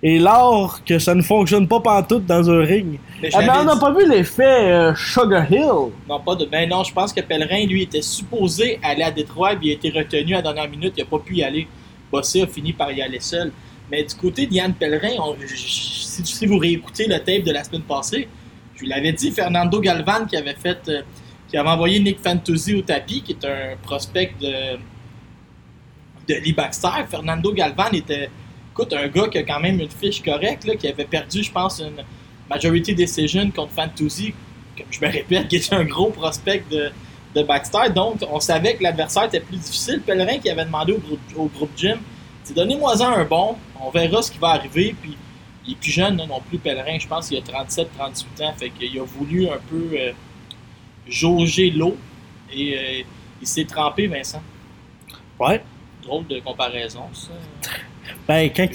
[0.07, 2.99] et l'or que ça ne fonctionne pas pantoute dans un ring.
[3.23, 5.91] mais Ah, mais on n'a dit- pas vu l'effet euh, Sugar Hill.
[6.09, 6.45] non, pas de.
[6.45, 9.75] Ben non, je pense que Pellerin, lui, était supposé aller à Détroit, puis il a
[9.75, 11.67] été retenu à la dernière minute, il n'a pas pu y aller.
[12.13, 13.51] Bossé a fini par y aller seul.
[13.91, 17.65] Mais du côté de Yann Pellerin, on- si, si vous réécoutez le tape de la
[17.65, 18.29] semaine passée,
[18.75, 20.79] je vous l'avais dit, Fernando Galvan qui avait fait.
[20.89, 21.01] euh,
[21.51, 24.53] qui avait envoyé Nick Fantasy au tapis, qui est un prospect de.
[26.29, 26.89] de Lee Baxter.
[27.09, 28.29] Fernando Galvan était.
[28.75, 31.53] Écoute, un gars qui a quand même une fiche correcte, là, qui avait perdu, je
[31.53, 32.05] pense, une
[32.51, 34.35] majority decision contre Fantasy,
[34.77, 36.91] comme je me répète, qui était un gros prospect de,
[37.37, 37.91] de Baxter.
[37.95, 40.01] Donc, on savait que l'adversaire était plus difficile.
[40.01, 42.01] Pellerin qui avait demandé au groupe, au groupe gym,
[42.43, 44.97] c'est donnez-moi-en un bon, on verra ce qui va arriver.
[45.01, 45.17] Puis,
[45.69, 48.71] il est plus jeune là, non plus, Pellerin, je pense qu'il a 37-38 ans, fait
[48.71, 50.11] qu'il a voulu un peu euh,
[51.07, 51.97] jauger l'eau
[52.53, 53.03] et euh,
[53.41, 54.43] il s'est trempé, Vincent.
[55.39, 55.63] Ouais.
[56.03, 57.31] Drôle de comparaison, ça.
[58.29, 58.67] Ben, quand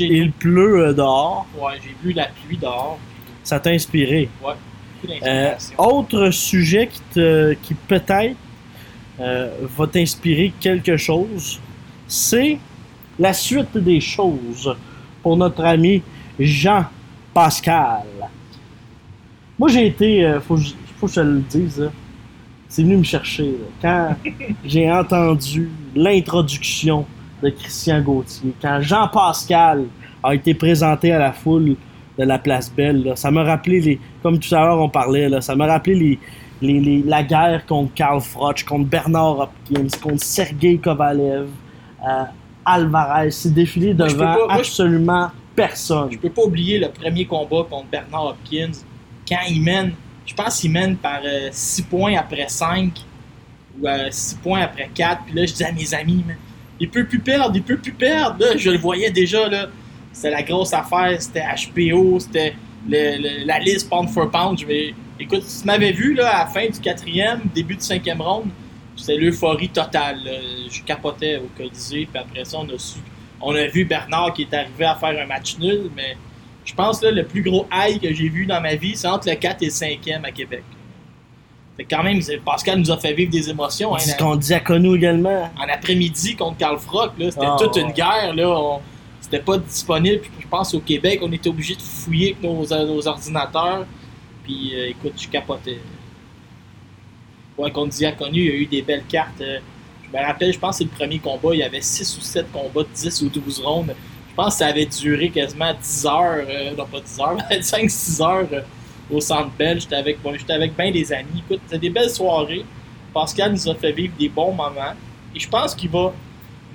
[0.00, 2.98] il, pleut euh, dehors, Ouais, j'ai vu la pluie dehors.
[3.44, 4.28] ça t'a inspiré.
[4.40, 4.56] Beaucoup
[5.24, 8.36] Euh, autre sujet qui, te, qui peut-être
[9.20, 11.60] euh, va t'inspirer quelque chose,
[12.08, 12.58] c'est
[13.18, 14.74] la suite des choses
[15.22, 16.02] pour notre ami
[16.38, 16.86] Jean
[17.32, 18.02] Pascal.
[19.58, 21.90] Moi, j'ai été, euh, faut, que je- faut que je te le dise,
[22.68, 23.52] c'est venu me chercher.
[23.82, 24.16] là.
[24.24, 24.30] Quand
[24.64, 27.06] j'ai entendu l'introduction
[27.42, 29.84] de Christian Gauthier, quand Jean Pascal
[30.22, 31.76] a été présenté à la foule
[32.18, 35.28] de la place Belle, là, ça m'a rappelé les, comme tout à l'heure on parlait,
[35.28, 36.18] là, ça m'a rappelé les,
[36.62, 41.48] les- les- la guerre contre Karl Froch, contre Bernard Hopkins, contre Sergei Kovalev,
[42.08, 42.24] euh,
[42.64, 46.08] Alvarez, c'est défilé Moi, devant pas- moi, absolument personne.
[46.12, 48.72] Je peux pas oublier le premier combat contre Bernard Hopkins.
[49.28, 49.92] Quand il mène,
[50.24, 51.20] je pense qu'il mène par
[51.52, 52.92] 6 points après 5
[53.80, 55.22] ou 6 points après 4.
[55.26, 56.24] Puis là, je dis à mes amis,
[56.80, 58.44] il peut plus perdre, il peut plus perdre.
[58.56, 59.48] Je le voyais déjà.
[59.48, 59.66] là.
[60.12, 62.54] C'était la grosse affaire, c'était HPO, c'était
[62.88, 64.58] la liste pound for pound.
[64.58, 67.80] Je vais- Écoute, si tu m'avais vu là, à la fin du quatrième, début du
[67.82, 68.48] cinquième round,
[68.96, 70.18] c'était l'euphorie totale.
[70.70, 72.76] Je capotais au Colisée, puis après ça, on a
[73.40, 76.16] on a vu Bernard qui est arrivé à faire un match nul, mais
[76.64, 79.28] je pense que le plus gros high que j'ai vu dans ma vie, c'est entre
[79.28, 80.62] le 4 et le 5e à Québec.
[81.76, 83.94] Fait que quand même, Pascal nous a fait vivre des émotions.
[83.94, 85.50] hein, C'est la- qu'on Diaconou également.
[85.58, 87.82] en après-midi contre Carl Frock, là, c'était Ah, toute ouais.
[87.82, 88.34] une guerre.
[88.34, 88.80] Là, on-
[89.20, 90.20] c'était pas disponible.
[90.20, 93.84] Puis je pense au Québec, on était obligé de fouiller avec nos, nos ordinateurs.
[94.44, 95.78] Puis euh, écoute, je capotais.
[97.58, 99.40] Ouais, contre Diaconu, il y a eu des belles cartes.
[99.40, 99.58] euh,
[100.12, 102.20] Je me rappelle, je pense que c'est le premier combat, il y avait 6 ou
[102.20, 103.92] 7 combats de 10 ou 12 rondes.
[104.30, 108.20] Je pense que ça avait duré quasiment 10 heures, euh, non pas 10 heures, 5-6
[108.22, 108.60] heures euh,
[109.10, 109.80] au Centre Bell.
[109.80, 111.42] J'étais avec, bon, bien des amis.
[111.44, 112.64] Écoute, c'était des belles soirées.
[113.12, 114.94] Pascal nous a fait vivre des bons moments.
[115.34, 116.12] Et je pense qu'il va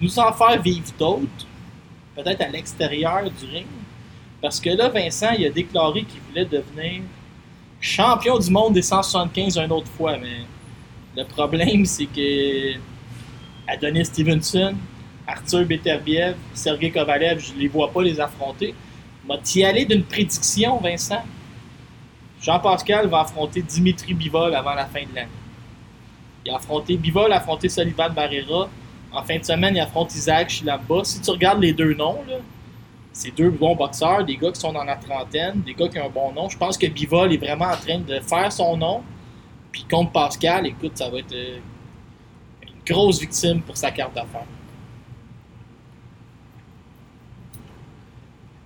[0.02, 1.46] nous en faire vivre d'autres,
[2.16, 3.66] peut-être à l'extérieur du ring.
[4.42, 7.02] Parce que là, Vincent, il a déclaré qu'il voulait devenir
[7.80, 10.18] champion du monde des 175 une autre fois.
[10.18, 10.46] Mais
[11.16, 12.74] le problème, c'est que
[13.68, 14.76] Adonis Stevenson,
[15.28, 18.74] Arthur Beterbiev, Sergei Kovalev, je ne les vois pas les affronter.
[19.28, 21.24] M'a y aller d'une prédiction, Vincent?
[22.42, 25.30] Jean-Pascal va affronter Dimitri Bivol avant la fin de l'année.
[26.44, 28.68] Il a affronté Bivol, a affronté Solivan Barrera.
[29.12, 31.04] En fin de semaine, il affronte Isaac Chilamba.
[31.04, 32.38] Si tu regardes les deux noms, là,
[33.14, 36.06] c'est deux bons boxeurs, des gars qui sont dans la trentaine, des gars qui ont
[36.06, 36.50] un bon nom.
[36.50, 39.04] Je pense que Bivol est vraiment en train de faire son nom.
[39.72, 41.60] Puis contre Pascal, écoute, ça va être euh,
[42.64, 44.48] une grosse victime pour sa carte d'affaires.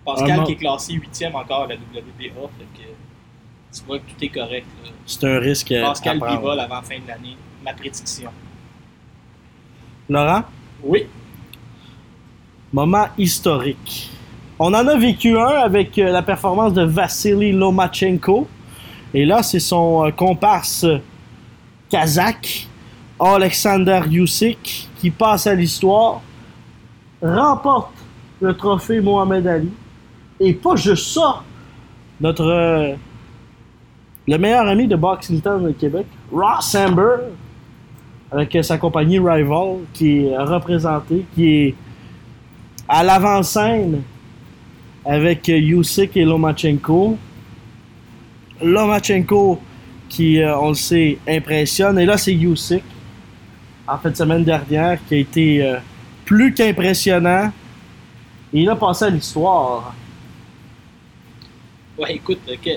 [0.05, 2.87] Pascal Ah, qui est classé huitième encore à la WBA, fait que
[3.79, 4.65] tu vois que tout est correct.
[5.05, 6.19] C'est un risque Pascal.
[6.19, 8.29] Bivol avant la fin de l'année, ma prédiction.
[10.09, 10.43] Laurent,
[10.83, 11.07] Oui,
[12.71, 14.11] moment historique.
[14.59, 18.47] On en a vécu un avec euh, la performance de Vassili Lomachenko.
[19.13, 20.99] Et là, c'est son euh, comparse euh,
[21.89, 22.67] kazakh,
[23.19, 26.21] Alexander Usyk, qui passe à l'histoire,
[27.21, 27.93] remporte
[28.41, 29.71] le trophée Mohamed Ali.
[30.39, 31.41] Et pas juste ça,
[32.19, 32.95] notre euh,
[34.27, 37.17] le meilleur ami de Boxing Town au Québec, Ross Amber,
[38.31, 41.75] avec sa compagnie Rival, qui est représentée, qui est
[42.87, 44.01] à l'avant-scène
[45.05, 47.17] avec Usyk et Lomachenko.
[48.63, 49.59] Lomachenko
[50.09, 51.99] qui, euh, on le sait, impressionne.
[51.99, 52.83] Et là, c'est Usyk,
[53.87, 55.77] en fin de semaine dernière, qui a été euh,
[56.25, 57.51] plus qu'impressionnant.
[58.53, 59.93] Et il a passé à l'histoire.
[61.97, 62.69] Ouais, écoute, que-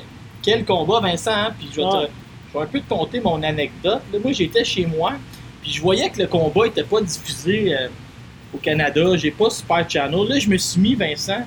[0.43, 1.51] quel combat, Vincent, hein?
[1.59, 2.09] Puis je vais, te- Ouais.
[2.53, 4.01] je vais un peu te conter mon anecdote.
[4.13, 5.13] Là, moi, j'étais chez moi,
[5.63, 7.89] puis je voyais que le combat n'était pas diffusé euh,
[8.55, 9.17] au Canada.
[9.17, 10.29] J'ai pas Super Channel.
[10.29, 11.45] Là, je me suis mis, Vincent,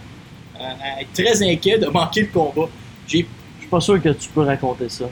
[0.59, 0.63] à,
[0.97, 2.69] à être très inquiet de manquer le combat.
[3.07, 3.25] J'ai
[3.57, 5.05] Je suis pas sûr que tu peux raconter ça.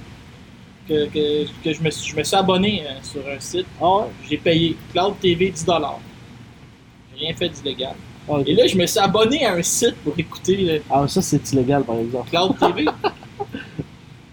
[0.87, 3.65] que, que, que je, me suis, je me suis abonné euh, sur un site.
[3.81, 4.03] Ah ouais?
[4.29, 7.93] J'ai payé Cloud TV 10 J'ai rien fait d'illégal.
[8.31, 8.37] Ah.
[8.45, 11.51] Et là, je me suis abonné à un site pour écouter euh, Ah, ça, c'est
[11.51, 12.29] illégal, par exemple.
[12.29, 12.85] Cloud TV.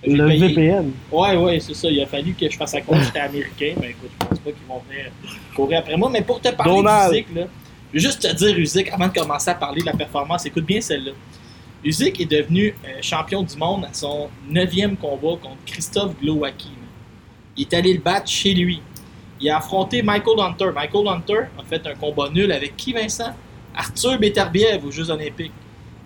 [0.07, 0.92] Le payé- VPN.
[1.11, 1.88] Ouais, ouais, c'est ça.
[1.90, 4.51] Il a fallu que je fasse à que j'étais américain, mais écoute, je pense pas
[4.53, 5.11] qu'ils vont venir
[5.55, 6.09] courir après moi.
[6.11, 7.12] Mais pour te parler Donald.
[7.12, 7.42] d'Usyk, là,
[7.92, 10.64] je veux juste te dire, Usyk, avant de commencer à parler de la performance, écoute
[10.64, 11.12] bien celle-là.
[11.85, 16.71] Usyk est devenu euh, champion du monde à son neuvième combat contre Christophe Glowacki.
[17.57, 18.81] Il est allé le battre chez lui.
[19.40, 20.71] Il a affronté Michael Hunter.
[20.75, 23.35] Michael Hunter a fait un combat nul avec qui, Vincent?
[23.75, 25.53] Arthur Beterbiev aux Jeux Olympiques.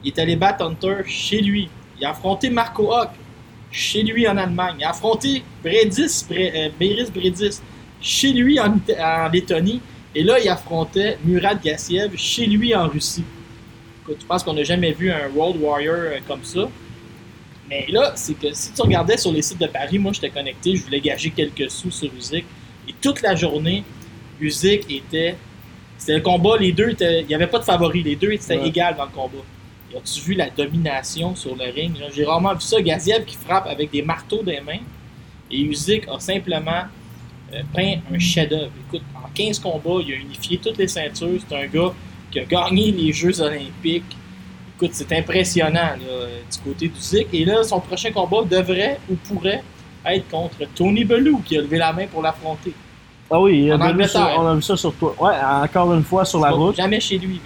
[0.04, 1.68] Il est allé battre Hunter chez lui.
[2.00, 3.10] Il a affronté Marco Hock
[3.70, 4.76] chez lui en Allemagne.
[4.78, 7.60] Il a affronté Bredis, Bre- euh, Beris Bredis
[8.00, 8.74] chez lui en
[9.32, 9.80] Lettonie.
[10.14, 13.24] Et là, il affrontait Murad Gassiev chez lui en Russie.
[14.02, 16.68] Écoute, je pense qu'on n'a jamais vu un World Warrior euh, comme ça.
[17.68, 20.74] Mais là, c'est que si tu regardais sur les sites de Paris, moi j'étais connecté,
[20.74, 22.44] je voulais gager quelques sous sur Usyk.
[22.88, 23.84] Et toute la journée,
[24.40, 25.36] Usyk était.
[25.96, 27.20] C'était le combat, les deux étaient.
[27.20, 28.66] Il n'y avait pas de favori, les deux étaient Ouais.
[28.68, 29.44] égales dans le combat.
[29.96, 31.96] As-tu vu la domination sur le ring?
[32.14, 32.80] J'ai rarement vu ça.
[32.80, 34.78] Gaziev qui frappe avec des marteaux des mains.
[35.50, 36.84] Et Usyk a simplement
[37.52, 38.70] euh, peint un chef-d'œuvre.
[38.88, 41.40] Écoute, en 15 combats, il a unifié toutes les ceintures.
[41.48, 41.92] C'est un gars
[42.30, 44.16] qui a gagné les Jeux Olympiques.
[44.76, 45.96] Écoute, c'est impressionnant là,
[46.50, 47.26] du côté d'Usyk.
[47.32, 49.62] Et là, son prochain combat devrait ou pourrait
[50.06, 52.72] être contre Tony Bellew qui a levé la main pour l'affronter.
[53.30, 54.40] Ah oui, En on a, vu ça, Angleterre.
[54.40, 55.14] on a vu ça sur toi.
[55.20, 56.76] Ouais, encore une fois sur la route.
[56.76, 57.34] Jamais chez lui.
[57.34, 57.40] man.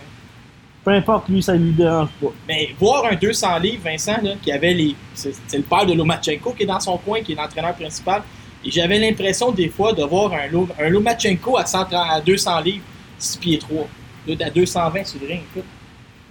[0.85, 2.29] Peu importe, lui, ça lui dérange pas.
[2.47, 4.95] Mais voir un 200 livres, Vincent, là, qui avait les.
[5.15, 8.23] C'est le père de Lomachenko qui est dans son coin, qui est l'entraîneur principal.
[8.65, 12.61] Et j'avais l'impression des fois de voir un, Lo- un Lomachenko à, 130 à 200
[12.61, 12.85] livres,
[13.19, 13.87] 6 pieds 3.
[14.27, 15.41] Là, à 220 sur le ring.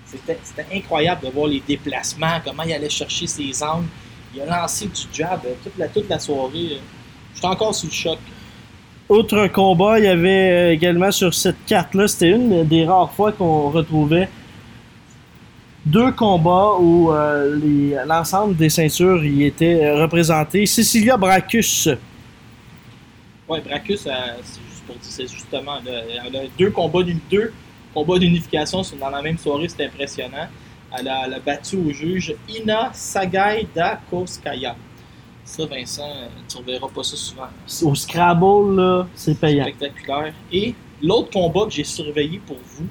[0.06, 3.88] C'était incroyable de voir les déplacements, comment il allait chercher ses angles.
[4.36, 6.74] Il a lancé du jab euh, toute la, toute la soirée.
[6.74, 6.78] euh.
[7.34, 8.20] J'étais encore sous le choc.
[9.10, 13.32] Autre combat, il y avait euh, également sur cette carte-là, c'était une des rares fois
[13.32, 14.30] qu'on retrouvait
[15.86, 20.66] deux combats où euh, l'ensemble des ceintures y étaient euh, représentés.
[20.66, 21.90] Cecilia Bracus,
[23.48, 27.54] Ouais, Bracus, euh, c'est juste pour dire, c'est justement là, elle a deux combats deux
[27.94, 30.48] combats d'unification sont dans la même soirée, c'est impressionnant.
[30.98, 34.76] Elle a, elle a battu au juge Ina Sagaidakovskaya.
[35.44, 36.10] Ça, Vincent,
[36.48, 37.50] tu ne reverras pas ça souvent.
[37.84, 39.66] au Scrabble, c'est payant.
[39.66, 40.34] Spectaculaire.
[40.52, 42.88] Et l'autre combat que j'ai surveillé pour vous,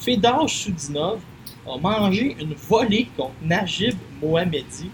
[0.00, 1.18] Fedor Soudinov
[1.66, 4.90] a mangé une volée contre Najib Mohamedi.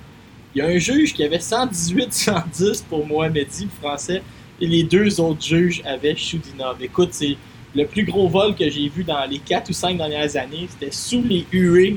[0.54, 4.22] Il y a un juge qui avait 118-110 pour Mohamedi, le français,
[4.60, 6.82] et les deux autres juges avaient Choudinov.
[6.82, 7.36] Écoute, c'est
[7.74, 10.68] le plus gros vol que j'ai vu dans les 4 ou 5 dernières années.
[10.68, 11.96] C'était sous les huées.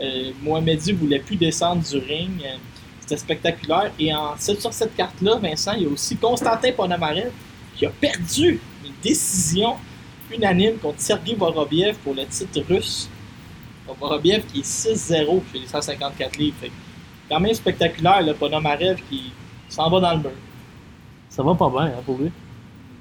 [0.00, 2.40] Euh, Mohamedi voulait plus descendre du ring.
[3.00, 3.90] C'était spectaculaire.
[3.98, 7.30] Et en, sur cette carte-là, Vincent, il y a aussi Constantin Ponomarev
[7.76, 9.76] qui a perdu une décision
[10.30, 13.08] unanime contre Sergei Vorobiev pour le titre russe.
[13.94, 16.56] Vorobiev qui est 6-0 chez les 154 livres.
[16.60, 16.70] Fait
[17.28, 19.32] quand même spectaculaire, le Ponomarev qui
[19.68, 20.30] s'en va dans le mur.
[21.28, 22.30] Ça va pas bien, hein, pour lui.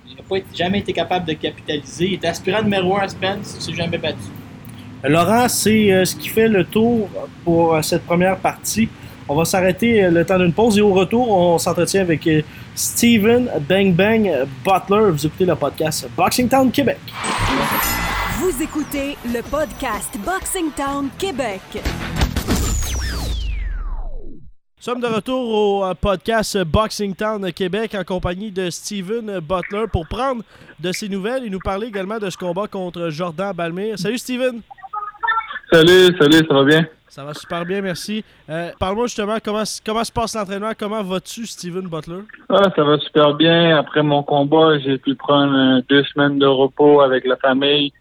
[0.09, 2.05] Il n'a pas jamais été capable de capitaliser.
[2.07, 4.19] Il est aspirant numéro 1 à Spence, il s'est jamais battu.
[5.03, 7.07] Laurent, c'est euh, ce qui fait le tour
[7.43, 8.89] pour euh, cette première partie.
[9.29, 12.27] On va s'arrêter euh, le temps d'une pause et au retour, on s'entretient avec
[12.73, 14.29] Steven Bang Bang
[14.65, 15.11] Butler.
[15.11, 16.97] Vous écoutez le podcast Boxing Town Québec.
[18.39, 21.59] Vous écoutez le podcast Boxing Town Québec.
[24.23, 29.85] Nous sommes de retour au euh, podcast Boxing Town Québec en compagnie de Steven Butler
[29.91, 30.43] pour prendre
[30.79, 33.97] de ses nouvelles et nous parler également de ce combat contre Jordan Balmire.
[33.97, 34.61] Salut Steven!
[35.71, 36.85] Salut, salut, ça va bien?
[37.07, 38.23] Ça va super bien, merci.
[38.51, 42.21] Euh, Parle-moi justement comment, comment se passe l'entraînement, comment vas-tu Steven Butler?
[42.49, 43.75] Ah, ça va super bien.
[43.77, 47.91] Après mon combat, j'ai pu prendre euh, deux semaines de repos avec la famille.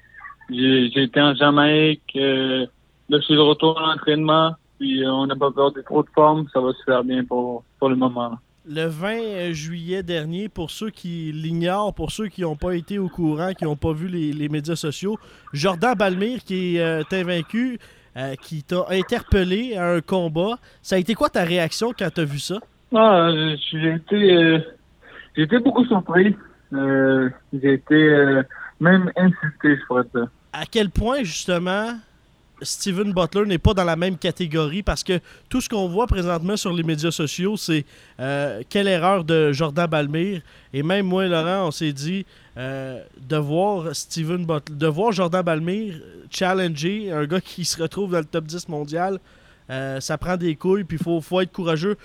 [0.50, 2.12] J'ai été en Jamaïque.
[2.16, 2.66] Euh,
[3.09, 4.54] là, je suis de retour à l'entraînement.
[4.78, 7.64] Puis euh, on n'a pas perdu trop de forme, ça va se faire bien pour,
[7.78, 8.38] pour le moment.
[8.68, 12.98] Le 20 euh, juillet dernier, pour ceux qui l'ignorent, pour ceux qui n'ont pas été
[12.98, 15.16] au courant, qui n'ont pas vu les, médias sociaux,
[15.52, 17.78] Jordan Balmire qui est euh, invaincu,
[18.40, 20.56] qui t'a interpellé à un combat.
[20.80, 22.59] Ça a été quoi ta réaction quand tu as vu ça?
[22.94, 23.28] Ah,
[23.70, 24.59] j'ai été,
[25.37, 26.35] j'ai été beaucoup surpris.
[26.72, 28.40] j'ai été
[28.80, 30.04] même insulté, je crois.
[30.59, 31.99] À quel point, justement,
[32.62, 36.57] Steven Butler n'est pas dans la même catégorie parce que tout ce qu'on voit présentement
[36.57, 37.85] sur les médias sociaux, c'est
[38.21, 40.40] euh, quelle erreur de Jordan Balmire.
[40.73, 42.25] Et même moi et Laurent, on s'est dit
[42.57, 48.12] euh, de voir Steven Butler, de voir Jordan Balmire challenger un gars qui se retrouve
[48.12, 49.19] dans le top 10 mondial.
[49.69, 51.99] Euh, ça prend des couilles, puis il faut, être courageux.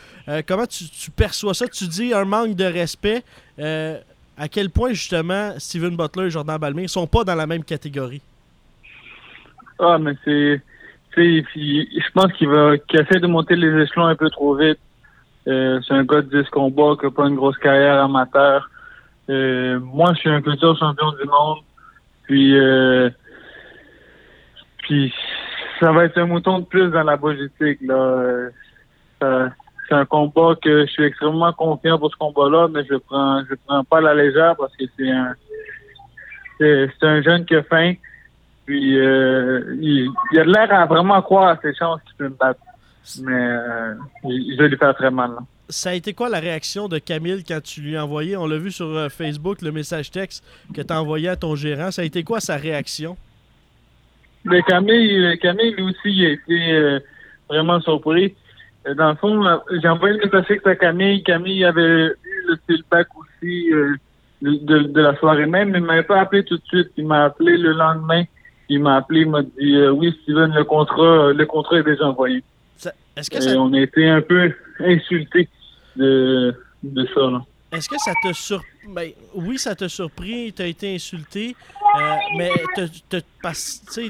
[0.46, 1.70] comment tu, tu, perçois ça?
[1.70, 3.24] Tu dis un manque de respect.
[3.58, 8.22] à quel point, justement, Steven Butler et Jordan Balmire sont pas dans la même catégorie?
[9.82, 10.62] Ah, mais c'est.
[11.18, 14.80] Je pense qu'il va qu'il essaie de monter les échelons un peu trop vite.
[15.48, 18.70] Euh, c'est un gars de 10 combats qui n'a pas une grosse carrière amateur.
[19.30, 21.58] Euh, moi, je suis un futur champion du monde.
[22.24, 23.10] Puis, euh,
[24.84, 25.14] puis
[25.80, 27.80] ça va être un mouton de plus dans la logistique.
[27.82, 28.50] Là.
[29.20, 33.56] c'est un combat que je suis extrêmement confiant pour ce combat-là, mais je prends je
[33.66, 35.34] prends pas la légère parce que c'est un
[36.62, 37.94] c'est, un jeune qui a faim.
[38.72, 42.62] Puis euh, il, a l'air à vraiment croire à ses chances qu'il peut me battre.
[43.22, 45.32] Mais euh, je vais lui faire très mal.
[45.68, 48.58] Ça a été quoi la réaction de Camille quand tu lui as envoyé, on l'a
[48.58, 50.42] vu sur euh, Facebook, le message texte
[50.74, 51.92] que tu as envoyé à ton gérant.
[51.92, 53.18] Ça a été quoi sa réaction?
[54.46, 57.00] Mais Camille, Camille lui aussi, il a été
[57.50, 58.34] vraiment surpris.
[58.96, 61.24] Dans le fond, j'ai envoyé le message texte à Camille.
[61.24, 62.16] Camille avait eu
[62.48, 63.70] le feedback aussi
[64.42, 66.92] de, la soirée même, mais il ne m'avait pas appelé tout de suite.
[66.96, 68.24] Il m'a appelé le lendemain
[68.72, 72.06] il m'a appelé, il m'a dit euh, oui Steven, le contrat, le contrat est déjà
[72.06, 72.44] envoyé.
[73.16, 75.50] est-ce que Et on a été un peu insultés
[75.96, 77.22] de, de ça.
[77.74, 78.68] Est-ce que ça t'a surpris?
[78.90, 81.56] Ben, oui, ça t'a surpris, t'as été insulté,
[82.00, 82.50] euh, mais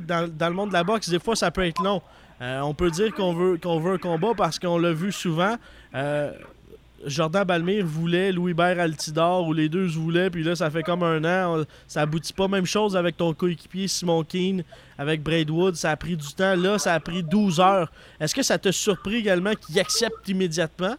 [0.07, 2.01] dans, dans le monde de la boxe, des fois, ça peut être long.
[2.41, 5.55] Euh, on peut dire qu'on veut, qu'on veut un combat parce qu'on l'a vu souvent.
[7.05, 11.23] Jordan Balmire voulait Louis-Bert Altidor ou les deux voulaient, puis là, ça fait comme un
[11.23, 11.63] an.
[11.87, 12.47] Ça aboutit pas.
[12.47, 14.63] Même chose avec ton coéquipier Simon Keane,
[14.97, 15.75] avec Braidwood.
[15.75, 16.55] Ça a pris du temps.
[16.55, 17.91] Là, ça a pris 12 heures.
[18.19, 20.95] Est-ce que ça t'a surpris également qu'il accepte immédiatement?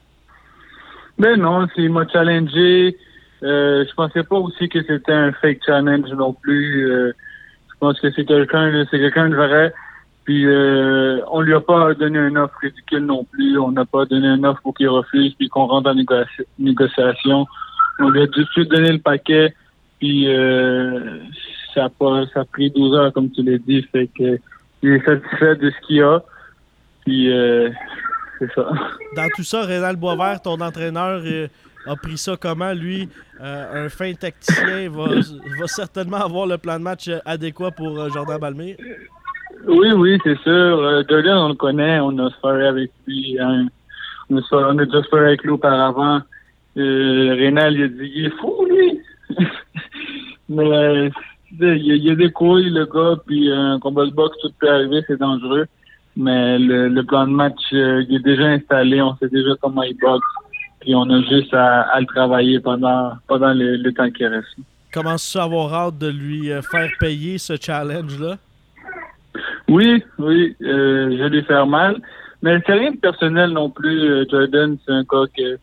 [1.19, 2.97] Ben non, il m'a challengé.
[3.43, 6.91] Euh, je pensais pas aussi que c'était un fake challenge non plus.
[6.91, 7.12] Euh,
[7.69, 9.73] je pense que c'est quelqu'un, c'est quelqu'un de vrai.
[10.25, 13.59] Puis euh, on lui a pas donné une offre ridicule non plus.
[13.59, 15.94] On n'a pas donné une offre pour qu'il refuse puis qu'on rentre en
[16.59, 17.46] négociation.
[17.99, 19.55] On lui a tout donné le paquet.
[19.99, 21.19] Puis euh,
[21.75, 23.83] ça a pas ça a pris 12 heures comme tu l'as dit.
[23.90, 24.38] Fait que
[24.83, 26.21] il est satisfait de ce qu'il a.
[27.05, 27.71] Puis euh,
[28.38, 28.69] c'est ça.
[29.17, 31.49] Dans tout ça, Rénal Boisvert, ton entraîneur, euh,
[31.87, 32.73] a pris ça comment?
[32.73, 33.09] Lui,
[33.40, 35.07] euh, un fin tacticien, va,
[35.59, 38.77] va certainement avoir le plan de match adéquat pour Jordan Balmire?
[39.67, 40.50] Oui, oui, c'est sûr.
[40.50, 42.00] Euh, on le connaît.
[42.00, 43.37] On a sparé avec lui.
[43.40, 43.67] Hein.
[44.31, 46.21] On, a, déjà sparé avec lui auparavant.
[46.77, 49.00] Euh, Rénal, il a dit, il est fou, lui.
[50.48, 51.10] Mais
[51.60, 54.37] il y, a- il y a des couilles, le gars, puis un combat de boxe,
[54.42, 55.67] tout peut arriver, c'est dangereux.
[56.17, 59.96] Mais le, plan de match, euh, il est déjà installé, on sait déjà comment il
[59.98, 60.27] boxe.
[60.81, 64.48] Puis on a juste à, le travailler pendant, pendant le, temps qui reste.
[64.92, 68.37] Commences-tu avoir hâte de lui euh, faire payer ce challenge-là?
[69.73, 71.96] Oui, oui, euh, je vais lui faire mal.
[72.42, 73.98] Mais c'est rien de personnel non plus.
[74.02, 75.56] euh, Jordan, c'est un gars que,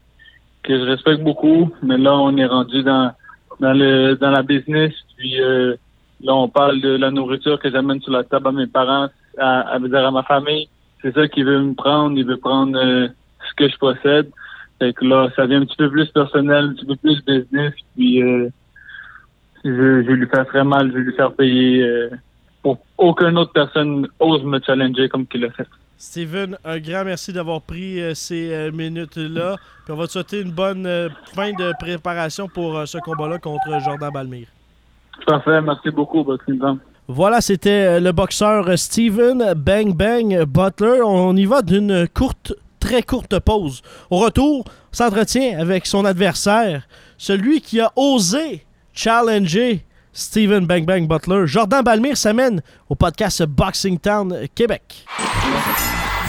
[0.64, 1.70] que je respecte beaucoup.
[1.84, 3.12] Mais là, on est rendu dans,
[3.60, 4.94] dans, le, dans la business.
[5.16, 5.76] Puis euh,
[6.24, 9.60] là, on parle de la nourriture que j'amène sur la table à mes parents, à,
[9.60, 10.68] à, à ma famille.
[11.02, 12.18] C'est ça qu'il veut me prendre.
[12.18, 14.28] Il veut prendre ce que je possède.
[14.80, 17.74] Fait que là, ça devient un petit peu plus personnel, un petit peu plus business.
[17.96, 18.50] Puis euh,
[19.64, 19.70] je,
[20.04, 20.88] je vais lui faire très mal.
[20.92, 21.84] Je vais lui faire payer.
[22.62, 25.68] Pour aucune autre personne ose me challenger comme qu'il l'a fait.
[25.98, 29.58] Steven, un grand merci d'avoir pris euh, ces euh, minutes-là.
[29.90, 34.10] On va te souhaiter une bonne euh, fin de préparation pour ce combat-là contre Jordan
[34.10, 34.48] Balmire.
[35.28, 36.58] Parfait, merci beaucoup, Boxing.
[37.10, 41.02] Voilà, c'était le boxeur Steven Bang Bang Butler.
[41.04, 43.82] On y va d'une courte, très courte pause.
[44.10, 46.88] Au retour, on s'entretient avec son adversaire,
[47.18, 49.84] celui qui a osé challenger
[50.20, 51.48] Steven Bang Bang Butler.
[51.48, 55.06] Jordan Balmire s'amène au podcast Boxing Town Québec.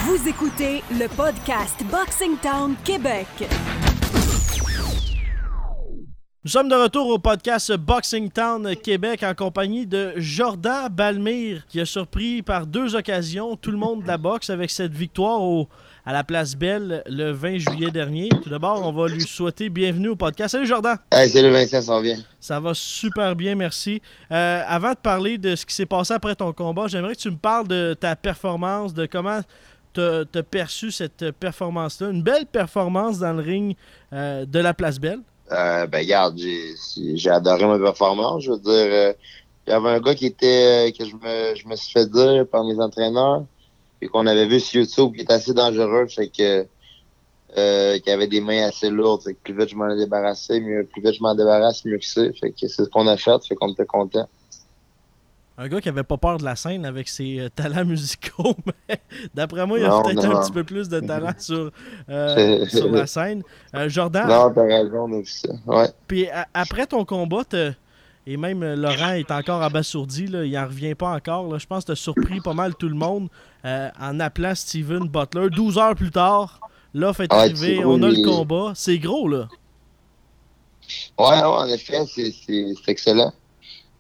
[0.05, 3.26] Vous écoutez le podcast Boxing Town Québec.
[6.45, 11.80] Nous sommes de retour au podcast Boxing Town Québec en compagnie de Jordan Balmire qui
[11.80, 15.68] a surpris par deux occasions tout le monde de la boxe avec cette victoire au-
[16.05, 18.28] à la Place Belle le 20 juillet dernier.
[18.42, 20.53] Tout d'abord, on va lui souhaiter bienvenue au podcast.
[20.53, 20.96] Salut Jordan!
[21.12, 22.18] Hey, salut Vincent, ça va bien?
[22.40, 24.01] Ça va super bien, merci.
[24.30, 27.30] Euh, avant de parler de ce qui s'est passé après ton combat, j'aimerais que tu
[27.30, 29.40] me parles de ta performance, de comment
[29.92, 32.11] tu as perçu cette performance-là.
[32.11, 33.76] Une belle performance dans le ring
[34.12, 35.20] euh, de la Place Belle.
[35.53, 38.44] Euh, ben, regarde, j'ai adoré ma performance.
[38.44, 39.12] Je veux dire, euh,
[39.66, 42.46] il y avait un gars qui était, que je me, je me suis fait dire
[42.46, 43.44] par mes entraîneurs,
[44.03, 46.66] et qu'on avait vu sur YouTube, qui était assez dangereux, fait que,
[47.57, 49.22] euh, qui avait des mains assez lourdes.
[49.22, 51.98] Fait que plus vite je m'en ai débarrassé, mieux, plus vite je m'en débarrasse, mieux
[51.98, 52.32] que c'est.
[52.38, 54.28] Fait que c'est ce qu'on a fait, fait qu'on était content.
[55.59, 58.55] Un gars qui avait pas peur de la scène avec ses euh, talents musicaux,
[58.88, 58.98] mais
[59.34, 61.70] d'après moi, il a peut-être un petit peu plus de talent sur,
[62.09, 63.42] euh, sur la scène.
[63.74, 65.51] Euh, Jordan, Non, t'as raison, on a vu ça.
[65.66, 65.88] Ouais.
[66.07, 67.72] puis après ton combat, t'as-
[68.32, 71.50] et même euh, Laurent est encore abasourdi, là, il en revient pas encore.
[71.52, 71.58] là.
[71.58, 73.28] Je pense que tu as surpris pas mal tout le monde
[73.64, 75.48] euh, en appelant Steven Butler.
[75.50, 76.60] 12 heures plus tard,
[76.94, 78.72] l'offre est Ouais, arrivée, on a le combat.
[78.76, 79.48] C'est gros, là.
[81.18, 82.32] Ouais, ouais, en effet, c'est
[82.86, 83.32] excellent.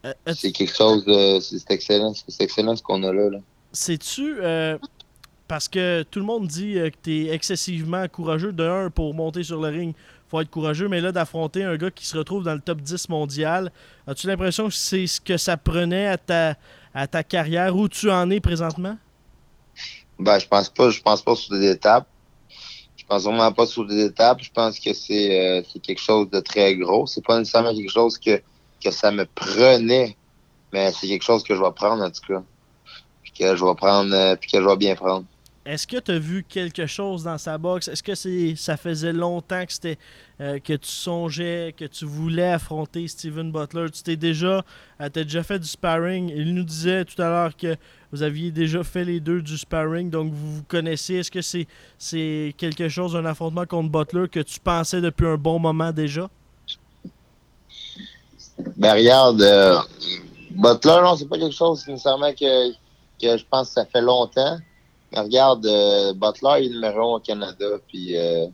[0.06, 3.38] Euh, C'est quelque chose de, c'est excellent, c'est excellent ce qu'on a là, là.
[3.72, 4.36] Sais-tu,
[5.48, 9.42] parce que tout le monde dit que tu es excessivement courageux, de un, pour monter
[9.42, 9.94] sur le ring,
[10.30, 13.08] faut être courageux, mais là, d'affronter un gars qui se retrouve dans le top 10
[13.08, 13.72] mondial,
[14.06, 16.54] as-tu l'impression que c'est ce que ça prenait à ta,
[16.94, 18.96] à ta carrière, où tu en es présentement?
[20.18, 22.06] Ben, je pense pas, je pense pas sur des étapes.
[22.96, 24.40] Je pense vraiment pas sur des étapes.
[24.42, 27.06] Je pense que c'est euh, quelque chose de très gros.
[27.06, 28.40] C'est pas nécessairement quelque chose que,
[28.84, 30.16] que ça me prenait,
[30.72, 32.42] mais c'est quelque chose que je vais prendre en tout cas.
[33.22, 35.24] Puis que je vais prendre, euh, puis que je vais bien prendre.
[35.66, 37.88] Est-ce que tu as vu quelque chose dans sa boxe?
[37.88, 38.14] Est-ce que
[38.56, 39.64] ça faisait longtemps
[40.40, 43.90] euh, que tu songeais, que tu voulais affronter Steven Butler?
[43.90, 44.64] Tu t'es déjà,
[45.02, 46.32] euh, déjà fait du sparring.
[46.34, 47.76] Il nous disait tout à l'heure que
[48.10, 51.16] vous aviez déjà fait les deux du sparring, donc vous vous connaissez.
[51.16, 51.66] Est-ce que c'est
[51.98, 56.30] c'est quelque chose, un affrontement contre Butler que tu pensais depuis un bon moment déjà?
[58.76, 59.78] Ben regarde, euh,
[60.52, 64.58] Butler, non, c'est pas quelque chose nécessairement que, que je pense que ça fait longtemps.
[65.12, 68.46] Mais regarde, euh, Butler est numéro un au Canada, puis euh,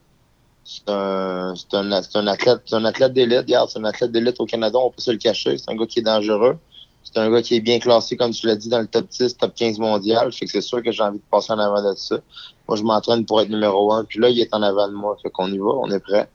[0.64, 3.38] c'est un, un, un athlète, un athlète d'élite.
[3.38, 5.58] Regarde, c'est un athlète d'élite au Canada, on peut se le cacher.
[5.58, 6.58] C'est un gars qui est dangereux.
[7.04, 9.36] C'est un gars qui est bien classé, comme tu l'as dit, dans le top 10,
[9.36, 10.32] top 15 mondial.
[10.32, 12.16] Fait que c'est sûr que j'ai envie de passer en avant de ça.
[12.66, 14.04] Moi, je m'entraîne pour être numéro un.
[14.04, 15.16] Puis là, il est en avant de moi.
[15.22, 16.28] Fait qu'on y va, on est prêt.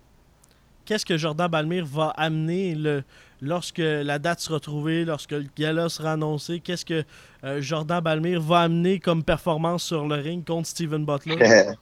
[0.86, 3.04] Qu'est-ce que Jordan Balmire va amener le,
[3.42, 6.60] lorsque la date sera trouvée, lorsque le gala sera annoncé?
[6.60, 7.04] Qu'est-ce que
[7.44, 11.36] euh, Jordan Balmire va amener comme performance sur le ring contre Steven Butler?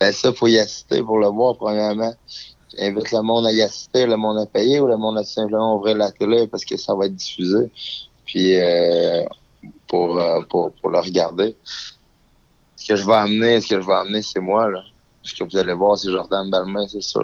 [0.00, 2.14] ben ça, faut y assister pour le voir, premièrement.
[2.76, 5.76] J'invite le monde à y assister, le monde à payer ou le monde à simplement
[5.76, 7.70] ouvrir la télé parce que ça va être diffusé.
[8.24, 9.24] Puis euh,
[9.86, 11.56] pour, euh, pour, pour le regarder.
[12.76, 14.82] Ce que je vais amener, ce que je vais amener, c'est moi, là.
[15.22, 17.20] Ce que vous allez voir, c'est Jordan Balmain, c'est ça.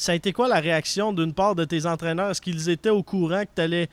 [0.00, 2.30] Ça a été quoi la réaction d'une part de tes entraîneurs?
[2.30, 3.88] Est-ce qu'ils étaient au courant que tu allais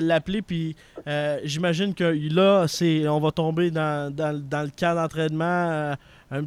[0.00, 0.42] l'appeler?
[0.42, 2.04] Puis euh, j'imagine que
[2.34, 5.44] là, c'est, on va tomber dans, dans- le camp d'entraînement.
[5.44, 6.44] euh,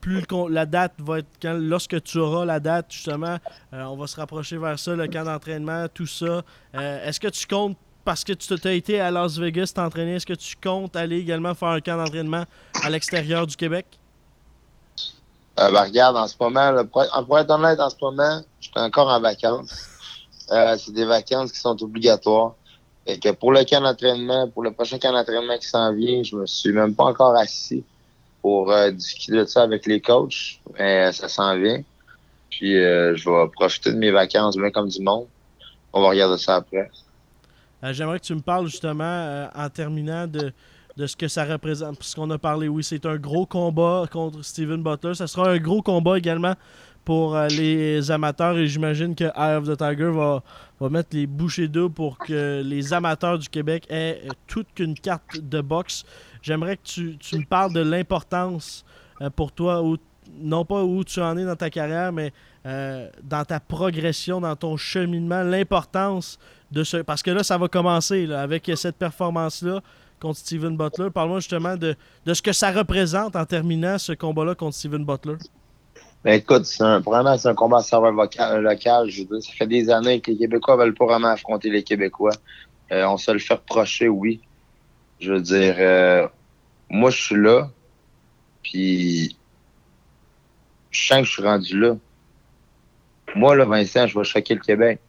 [0.00, 3.36] plus le la date va être quand, lorsque tu auras la date, justement,
[3.72, 6.42] euh, on va se rapprocher vers ça, le camp d'entraînement, tout ça.
[6.74, 10.26] Euh, est-ce que tu comptes parce que tu as été à Las Vegas t'entraîner, est-ce
[10.26, 12.44] que tu comptes aller également faire un camp d'entraînement
[12.82, 13.86] à l'extérieur du Québec?
[15.56, 19.08] Ben, regarde, en ce moment, là, pour, être, honnête, en ce moment, je suis encore
[19.08, 19.88] en vacances.
[20.52, 22.54] Euh, c'est des vacances qui sont obligatoires.
[23.06, 26.36] Et que pour le camp d'entraînement, pour le prochain camp d'entraînement qui s'en vient, je
[26.36, 27.84] me suis même pas encore assis
[28.42, 30.60] pour euh, discuter de ça avec les coachs.
[30.78, 31.82] Mais ça s'en vient.
[32.50, 35.26] Puis je vais profiter de mes vacances bien comme du monde.
[35.92, 36.90] On va regarder ça après.
[37.82, 40.52] J'aimerais que tu me parles justement en terminant de,
[40.96, 41.98] de ce que ça représente.
[41.98, 45.14] Puisqu'on a parlé, oui, c'est un gros combat contre Steven Butler.
[45.14, 46.54] Ça sera un gros combat également
[47.06, 50.42] pour euh, les amateurs et j'imagine que Eye of the Tiger va,
[50.90, 55.38] mettre les bouchées d'eau pour que les amateurs du Québec aient euh, toute qu'une carte
[55.38, 56.04] de boxe.
[56.42, 58.84] J'aimerais que tu, tu me parles de l'importance
[59.22, 59.96] euh, pour toi, où,
[60.40, 62.32] non pas où tu en es dans ta carrière, mais
[63.22, 66.36] dans ta progression, dans ton cheminement, l'importance
[66.72, 66.96] de ce.
[66.96, 69.82] Parce que là, ça va commencer avec cette performance-là
[70.20, 71.10] contre Steven Butler.
[71.10, 71.94] Parle-moi justement de,
[72.24, 75.36] de ce que ça représente en terminant ce combat-là contre Steven Butler.
[76.24, 79.08] Ben écoute, c'est un, vraiment c'est un combat à vocal, local.
[79.08, 81.82] Je veux dire, ça fait des années que les Québécois veulent pas vraiment affronter les
[81.82, 82.32] Québécois.
[82.90, 84.40] Euh, on se le fait reprocher, oui.
[85.20, 86.26] Je veux dire, euh,
[86.90, 87.70] moi je suis là,
[88.62, 89.36] puis
[90.90, 91.96] je sens que je suis rendu là.
[93.34, 95.00] Moi, là, Vincent, je vais choquer le Québec.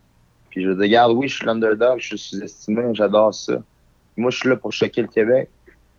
[0.49, 3.61] Puis je veux dire, regarde, oui, je suis l'underdog, je suis sous-estimé, j'adore ça.
[4.17, 5.49] Moi, je suis là pour choquer le Québec.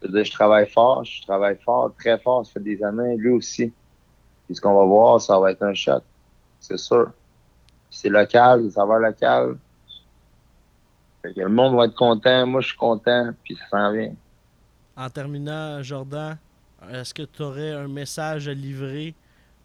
[0.02, 3.16] Je veux dire, je travaille fort, je travaille fort, très fort, ça fait des années,
[3.16, 3.72] lui aussi.
[4.46, 6.02] Puis ce qu'on va voir, ça va être un shot.
[6.60, 7.10] C'est sûr.
[7.90, 9.56] C'est local, ça va local.
[11.22, 14.14] Fait que le monde va être content, moi je suis content, puis ça s'en vient.
[14.96, 16.38] En terminant, Jordan,
[16.92, 19.14] est-ce que tu aurais un message à livrer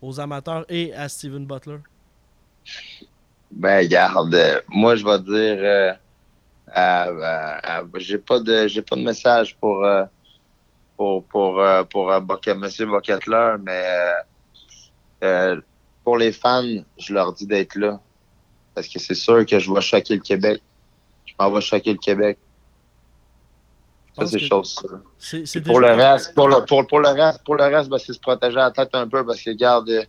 [0.02, 1.78] aux amateurs et à Steven Butler?
[3.52, 5.94] Ben regarde, euh, moi je vais dire euh,
[7.98, 10.04] j'ai pas de j'ai pas de message pour euh,
[10.98, 14.14] pour pour euh, pour euh, Boca- Monsieur Bocatler, mais euh,
[15.24, 15.62] euh,
[16.04, 16.64] pour les fans,
[16.98, 18.00] je leur dis d'être là.
[18.76, 20.62] Parce que c'est sûr que je vais choquer le Québec.
[21.26, 22.38] Je m'en vais choquer le Québec.
[24.18, 24.76] Ça, c'est chose.
[25.18, 28.14] C'est Pour le reste, pour le, pour, pour le reste, pour le reste, ben, c'est
[28.14, 30.04] se protéger la tête un peu parce que regarde, euh,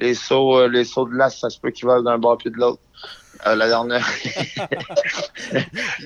[0.00, 2.50] les sauts, euh, les sauts de glace, ça se peut qu'ils volent d'un bord puis
[2.50, 2.80] de l'autre.
[3.46, 4.06] Euh, la dernière.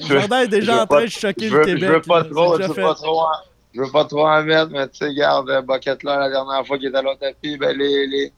[0.09, 1.85] Jordan est déjà en train de choquer le Québec.
[1.85, 3.27] je veux pas trop, je veux pas trop, en-
[3.75, 6.67] je veux pas trop en mettre, mais tu sais, regarde, euh, Bucket là, la dernière
[6.67, 8.33] fois qu'il était à l'autre tapis, ben, les, les,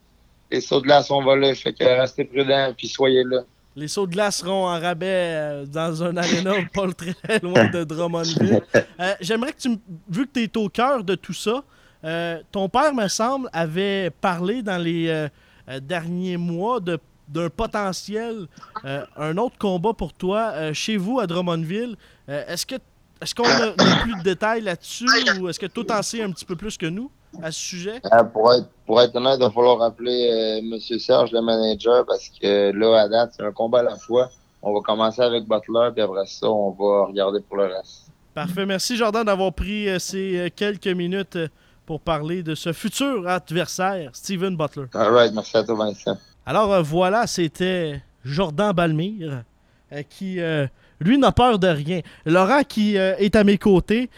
[0.51, 1.55] les sauts de glace ont volé.
[1.55, 3.41] Fait que restez prudents puis soyez là.
[3.75, 8.61] Les sauts de glace seront en rabais dans un aréna pas très loin de Drummondville.
[8.99, 9.77] Euh, J'aimerais que tu me.
[10.09, 11.63] Vu que tu es au cœur de tout ça,
[12.03, 15.27] euh, ton père, me semble, avait parlé dans les euh,
[15.69, 16.99] euh, derniers mois de
[17.31, 18.47] d'un potentiel,
[18.85, 21.95] euh, un autre combat pour toi euh, chez vous à Drummondville.
[22.29, 22.75] Euh, est-ce que
[23.21, 23.71] est-ce qu'on a,
[24.01, 25.05] plus de détails là-dessus
[25.39, 28.01] ou est-ce que toi t'en sais un petit peu plus que nous à ce sujet?
[28.33, 30.79] Pour, être, pour être honnête, il va falloir rappeler M.
[30.79, 34.29] Serge, le manager, parce que là, à date, c'est un combat à la fois.
[34.63, 38.07] On va commencer avec Butler, puis après ça, on va regarder pour le reste.
[38.33, 38.65] Parfait.
[38.65, 41.37] Merci, Jordan, d'avoir pris ces quelques minutes
[41.85, 44.85] pour parler de ce futur adversaire, Steven Butler.
[44.93, 46.17] All right, merci à toi, Vincent.
[46.45, 49.43] Alors euh, voilà, c'était Jordan Balmire
[49.91, 50.67] euh, qui, euh,
[50.99, 52.01] lui, n'a peur de rien.
[52.25, 54.09] Laurent qui est à mes côtés.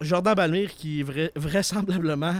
[0.00, 2.34] Jordan Balmire qui vra- vraisemblablement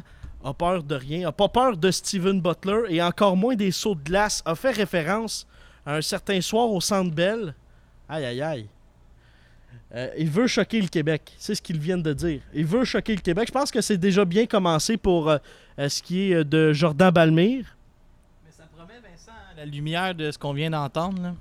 [0.45, 3.97] a peur de rien, a pas peur de Steven Butler et encore moins des sauts
[3.97, 5.47] de glace, a fait référence
[5.85, 7.55] à un certain soir au Centre Bell.
[8.09, 8.69] Aïe aïe aïe.
[9.95, 11.33] Euh, il veut choquer le Québec.
[11.39, 12.41] C'est ce qu'ils viennent de dire.
[12.55, 13.49] Il veut choquer le Québec.
[13.49, 15.39] Je pense que c'est déjà bien commencé pour euh,
[15.79, 17.65] euh, ce qui est de Jordan Balmire.
[18.45, 21.23] Mais ça promet, Vincent, hein, la lumière de ce qu'on vient d'entendre.
[21.23, 21.35] là.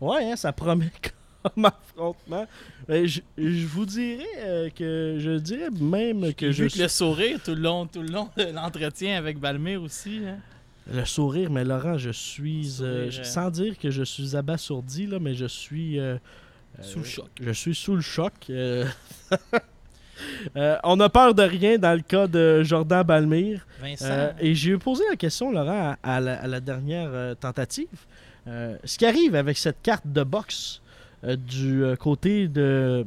[0.00, 0.90] Ouais, hein, ça promet
[1.54, 2.46] comme affrontement.
[2.86, 6.82] Mais je, je vous dirais euh, que je dirais même que J'ai je vu que
[6.82, 10.20] le sourire tout le long, tout le long de l'entretien avec Balmire aussi.
[10.24, 10.38] hein.
[10.92, 15.34] le sourire, mais Laurent, je suis Sourire, sans dire que je suis abasourdi là, mais
[15.34, 15.98] je suis
[16.82, 17.30] Sous le euh, choc.
[17.40, 18.32] Je suis sous le choc.
[18.50, 18.86] euh.
[20.56, 23.66] Euh, on n'a peur de rien dans le cas de Jordan Balmire.
[23.82, 27.34] Vincent, Euh, et j'ai posé la question, Laurent, à, à la, à la dernière euh,
[27.34, 27.86] tentative.
[28.46, 30.80] Euh, ce qui arrive avec cette carte de boxe
[31.24, 33.04] euh, du euh, côté de,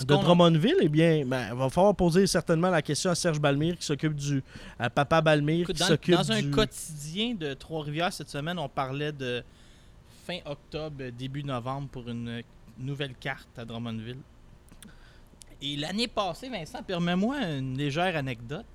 [0.00, 3.76] de Drummondville, eh bien, ben, il va falloir poser certainement la question à Serge Balmire
[3.76, 4.40] qui s'occupe du.
[4.78, 6.50] à Papa Balmire Écoute, qui dans, s'occupe dans un du.
[6.52, 9.42] quotidien de Trois-Rivières cette semaine, on parlait de
[10.24, 12.42] fin octobre, début novembre pour une
[12.78, 14.20] nouvelle carte à Drummondville.
[15.60, 18.66] Et l'année passée, Vincent, permets-moi une légère anecdote.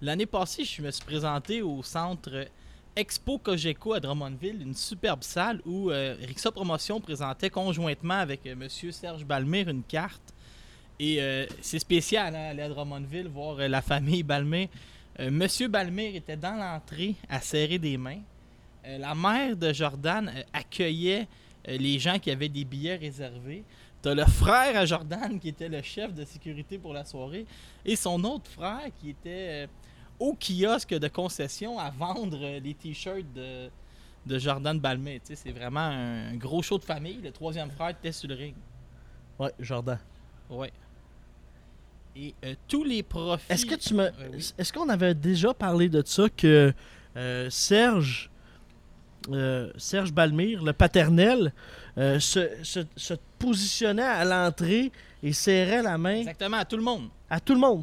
[0.00, 2.46] L'année passée, je me suis présenté au centre
[2.94, 8.54] Expo Cogeco à Drummondville, une superbe salle où euh, Rixa Promotion présentait conjointement avec euh,
[8.54, 10.32] Monsieur Serge Balmer une carte.
[10.98, 14.70] Et euh, c'est spécial hein, aller à Drummondville voir euh, la famille Balmer.
[15.20, 18.20] Euh, Monsieur Balmer était dans l'entrée à serrer des mains.
[18.98, 21.26] La mère de Jordan accueillait
[21.66, 23.64] les gens qui avaient des billets réservés.
[24.02, 27.46] T'as le frère à Jordan qui était le chef de sécurité pour la soirée
[27.84, 29.66] et son autre frère qui était euh,
[30.20, 33.68] au kiosque de concession à vendre euh, les t-shirts de,
[34.26, 34.80] de Jordan
[35.24, 37.20] sais, C'est vraiment un gros show de famille.
[37.22, 38.54] Le troisième frère était sur le ring.
[39.38, 39.98] Ouais, Jordan.
[40.50, 40.72] Ouais.
[42.14, 43.52] Et euh, tous les profits.
[43.52, 44.04] Est-ce que tu me.
[44.04, 44.52] Euh, oui.
[44.56, 46.72] Est-ce qu'on avait déjà parlé de ça que
[47.16, 48.30] euh, Serge.
[49.32, 51.52] Euh, Serge Balmire, le paternel,
[51.98, 56.82] euh, se, se- se positionnait à l'entrée et serrait la main Exactement, à tout le
[56.82, 57.08] monde.
[57.30, 57.82] à tout le monde.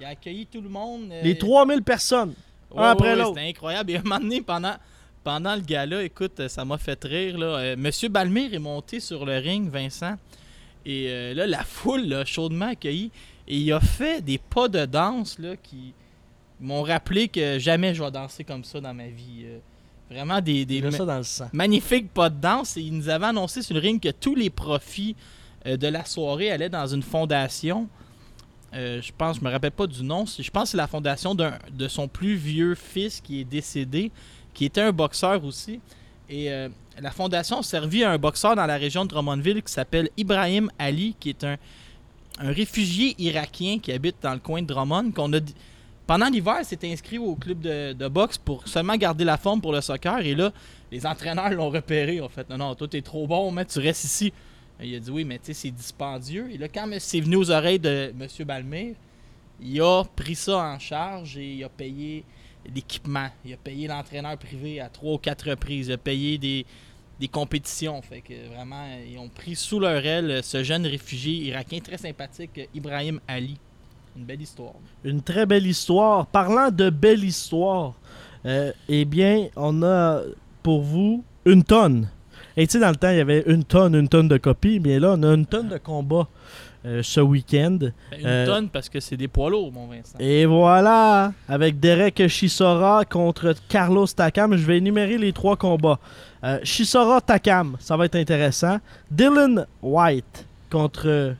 [0.00, 1.10] Il a accueilli tout le monde.
[1.12, 2.34] euh, Les 3000 personnes.
[2.70, 3.34] Ouais, un après ouais, l'autre.
[3.36, 3.90] C'était incroyable.
[3.92, 4.74] Et à un moment donné, pendant,
[5.22, 7.36] pendant le gala, écoute, ça m'a fait rire.
[7.38, 7.76] Là.
[7.76, 10.16] Monsieur Balmire est monté sur le ring, Vincent.
[10.86, 13.10] Et euh, là, la foule chaudement accueilli.
[13.46, 15.92] Et il a fait des pas de danse là, qui
[16.60, 19.42] m'ont rappelé que jamais je vais danser comme ça dans ma vie.
[19.44, 19.58] Euh,
[20.10, 21.48] vraiment des, des Il a ma- ça dans le sang.
[21.52, 22.76] magnifiques pas de danse.
[22.76, 25.14] Et il nous avait annoncé sur le ring que tous les profits
[25.66, 27.88] euh, de la soirée allaient dans une fondation.
[28.74, 30.24] Euh, je pense, je me rappelle pas du nom.
[30.26, 34.10] Je pense que c'est la fondation d'un- de son plus vieux fils qui est décédé,
[34.54, 35.80] qui était un boxeur aussi.
[36.28, 36.68] Et euh,
[37.00, 40.70] la fondation a servi à un boxeur dans la région de Drummondville qui s'appelle Ibrahim
[40.78, 41.56] Ali, qui est un,
[42.38, 45.10] un réfugié irakien qui habite dans le coin de Drummond.
[45.10, 45.40] Qu'on a,
[46.10, 49.80] pendant l'hiver, s'est inscrit au club de, boxe pour seulement garder la forme pour le
[49.80, 50.18] soccer.
[50.26, 50.52] Et là,
[50.90, 52.20] les entraîneurs l'ont repéré.
[52.20, 54.32] En fait, non, non, toi, t'es trop bon, mais tu restes ici.
[54.82, 56.50] Il a dit oui, mais tu sais, c'est dispendieux.
[56.50, 58.26] Et là, quand c'est venu aux oreilles de M.
[58.44, 58.96] Balmer,
[59.62, 62.24] il a pris ça en charge et il a payé
[62.74, 63.28] l'équipement.
[63.44, 65.86] Il a payé l'entraîneur privé à trois ou quatre reprises.
[65.86, 66.66] Il a payé des,
[67.20, 68.02] des compétitions.
[68.02, 72.62] Fait que vraiment, ils ont pris sous leur aile ce jeune réfugié irakien très sympathique,
[72.74, 73.60] Ibrahim Ali.
[74.16, 74.72] Une belle histoire.
[75.04, 76.26] Une très belle histoire.
[76.26, 77.94] Parlant de belle histoire,
[78.46, 80.20] euh, eh bien, on a
[80.62, 82.08] pour vous une tonne.
[82.56, 84.80] Et tu sais, dans le temps, il y avait une tonne, une tonne de copies,
[84.80, 86.26] mais là, on a une tonne de combats
[86.84, 87.78] euh, ce week-end.
[87.80, 90.18] Ben, Une Euh, tonne parce que c'est des poids lourds, mon Vincent.
[90.18, 94.56] Et voilà, avec Derek Chisora contre Carlos Takam.
[94.56, 95.98] Je vais énumérer les trois combats.
[96.64, 98.78] Chisora Takam, ça va être intéressant.
[99.10, 101.34] Dylan White contre.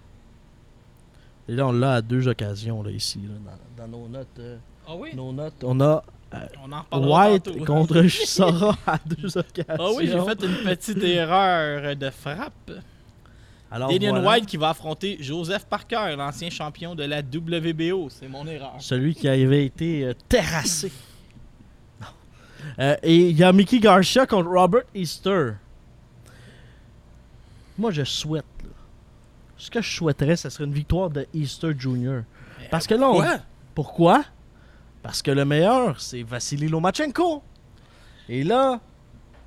[1.50, 4.28] Et là, on l'a à deux occasions, là, ici, là, dans, dans nos notes.
[4.38, 5.10] euh, Ah oui?
[5.16, 5.54] nos notes.
[5.64, 6.04] On a
[6.64, 7.64] On en reparlera White tantôt.
[7.64, 9.64] contre Chisora à deux occasions.
[9.76, 12.70] Ah oui, j'ai fait une petite erreur de frappe.
[13.72, 18.08] Alors, Daniel voilà, White qui va affronter Joseph Parker, l'ancien champion de la WBO.
[18.10, 18.74] C'est mon erreur.
[18.78, 20.92] Celui qui avait été euh, terrassé.
[22.78, 25.52] Euh, et il y a Mickey Garcia contre Robert Easter.
[27.78, 28.44] Moi, je souhaite.
[29.60, 32.20] Ce que je souhaiterais, ce serait une victoire de Easter Jr.
[32.70, 33.22] Parce que là, on-
[33.74, 34.24] pourquoi?
[35.02, 37.42] Parce que le meilleur, c'est Vassili Lomachenko.
[38.28, 38.80] Et là,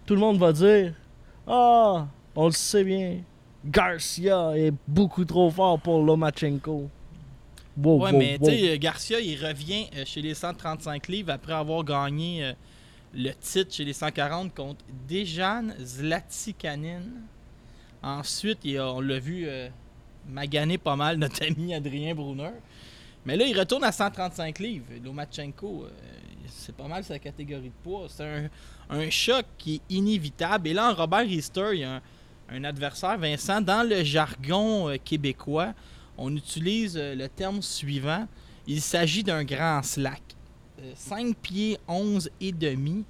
[0.05, 0.93] tout le monde va dire
[1.47, 3.17] Ah, on le sait bien.
[3.65, 6.89] Garcia est beaucoup trop fort pour Lomachenko.
[7.77, 8.49] Wow, Ouais, wow, mais wow.
[8.49, 12.53] tu sais, Garcia, il revient euh, chez les 135 livres après avoir gagné euh,
[13.15, 17.01] le titre chez les 140 contre Dejan Zlatikanin.
[18.01, 19.47] Ensuite, il a- on l'a vu
[20.27, 22.51] maganer pas mal notre ami Adrien Brunner.
[23.25, 24.85] Mais là, il retourne à 135 livres.
[25.03, 25.89] Lomachenko, euh,
[26.47, 28.07] c'est pas mal sa catégorie de poids.
[28.09, 28.49] C'est
[28.89, 30.67] un, choc qui est inévitable.
[30.67, 32.01] Et là, en Robert Easter, il y a
[32.49, 35.73] un, adversaire, Vincent, dans le jargon euh, québécois,
[36.17, 38.27] on utilise euh, le terme suivant.
[38.67, 40.21] Il s'agit d'un grand slack.
[40.95, 43.05] 5 pieds 11 et demi.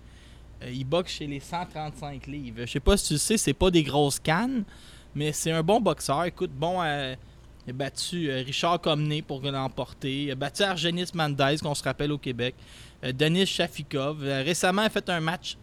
[0.72, 2.60] Il boxe chez les 135 livres.
[2.62, 4.64] Je sais pas si tu le sais, c'est pas des grosses cannes,
[5.16, 6.26] mais c'est un bon boxeur.
[6.26, 7.16] Écoute, bon, euh,
[7.68, 10.24] il a battu euh, Richard Comné pour l'emporter.
[10.24, 12.56] Il a battu Argenis Mendez, qu'on se rappelle au Québec.
[13.04, 14.24] Euh, Denis Shafikov.
[14.24, 15.58] Récemment, a fait un match.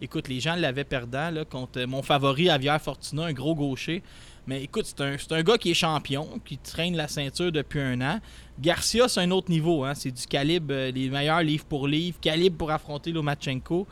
[0.00, 4.02] Écoute, les gens l'avaient perdant contre mon favori, Javier Fortuna, un gros gaucher.
[4.46, 8.20] Mais écoute, c'est un, gars qui est champion, qui traîne la ceinture depuis un an.
[8.58, 9.84] Garcia, c'est un autre niveau.
[9.84, 9.94] Hein.
[9.94, 13.86] C'est du calibre, les meilleurs livre pour livre, calibre pour affronter Lomachenko.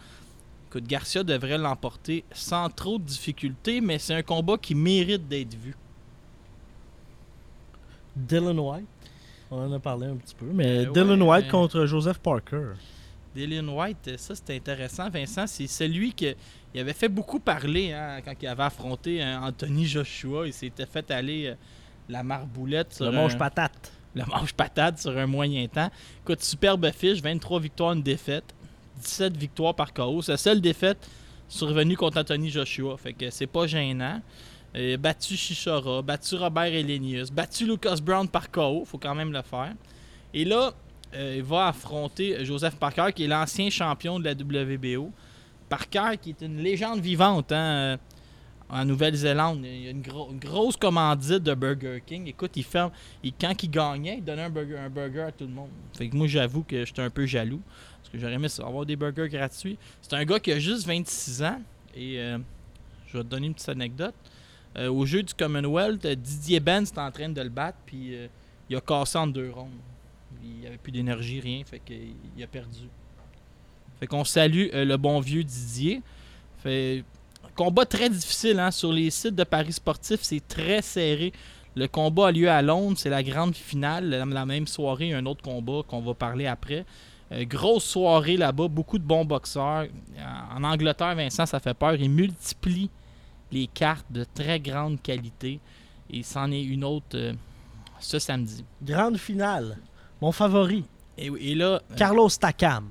[0.76, 5.54] Écoute, Garcia devrait l'emporter sans trop de difficultés, mais c'est un combat qui mérite d'être
[5.54, 5.74] vu.
[8.14, 8.86] Dylan White.
[9.50, 12.18] On en a parlé un petit peu, mais Euh, Dylan ouais, White mais- contre Joseph
[12.18, 12.72] Parker.
[13.34, 15.46] Dylan White, ça c'est intéressant, Vincent.
[15.46, 16.34] C'est celui qui
[16.74, 20.46] avait fait beaucoup parler hein, quand il avait affronté hein, Anthony Joshua.
[20.46, 21.54] Il s'était fait aller euh,
[22.08, 23.92] la marboulette sur Le un- mange patate.
[24.14, 25.90] le manche patate sur un moyen temps.
[26.22, 28.54] Écoute, superbe fiche, 23 victoires, une défaite.
[29.00, 30.22] 17 victoires par KO.
[30.22, 31.08] Sa seule défaite
[31.48, 32.96] survenue contre Anthony Joshua.
[32.96, 34.20] Fait que c'est pas gênant.
[34.74, 38.84] Euh, battu Shishora, battu Robert Elenius, battu Lucas Brown par KO.
[38.84, 39.74] Faut quand même le faire.
[40.34, 40.72] Et là,
[41.14, 45.10] euh, il va affronter Joseph Parker, qui est l'ancien champion de la WBO.
[45.68, 47.96] Parker, qui est une légende vivante hein, euh,
[48.68, 49.60] en Nouvelle-Zélande.
[49.64, 52.26] Il y a une, une grosse commandite de Burger King.
[52.26, 52.90] Écoute, il ferme.
[53.22, 55.70] il- quand il gagnait, il donnait un burger, un burger à tout le monde.
[55.96, 57.62] Fait que moi, j'avoue que j'étais un peu jaloux.
[58.06, 59.76] Parce que j'aurais aimé avoir des burgers gratuits.
[60.00, 61.60] C'est un gars qui a juste 26 ans.
[61.92, 62.38] Et euh,
[63.08, 64.14] je vais te donner une petite anecdote.
[64.78, 67.78] Euh, au jeu du Commonwealth, euh, Didier Benz était en train de le battre.
[67.84, 68.14] Puis
[68.70, 69.70] il a cassé en deux rondes.
[70.40, 71.64] Il n'y avait plus d'énergie, rien.
[71.64, 72.88] Fait qu'il il a perdu.
[73.98, 76.00] Fait qu'on salue le bon vieux Didier.
[76.58, 77.02] Fait
[77.56, 81.32] combat très difficile hein, sur les sites de paris sportifs, c'est très serré.
[81.74, 84.08] Le combat a lieu à Londres, c'est la grande finale.
[84.08, 86.84] La même soirée, un autre combat qu'on va parler après.
[87.32, 89.86] Euh, grosse soirée là-bas, beaucoup de bons boxeurs.
[90.54, 91.94] En Angleterre, Vincent, ça fait peur.
[91.96, 92.88] Il multiplie
[93.50, 95.58] les cartes de très grande qualité.
[96.10, 97.32] Et c'en est une autre euh,
[97.98, 98.64] ce samedi.
[98.82, 99.76] Grande finale.
[100.20, 100.84] Mon favori,
[101.18, 102.88] Et, et là, euh, Carlos Takam.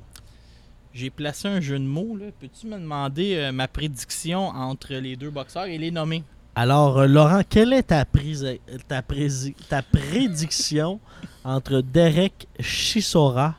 [0.94, 2.18] j'ai placé un jeu de mots.
[2.40, 6.24] Peux-tu me demander euh, ma prédiction entre les deux boxeurs et les nommer?
[6.56, 8.46] Alors, euh, Laurent, quelle est ta, prise,
[8.88, 11.00] ta, prési- ta prédiction
[11.46, 13.56] entre Derek Chisora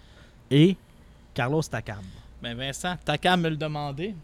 [0.51, 0.77] et
[1.35, 2.03] Carlos Takam?
[2.43, 4.15] Ben Vincent, qu'à me le demander.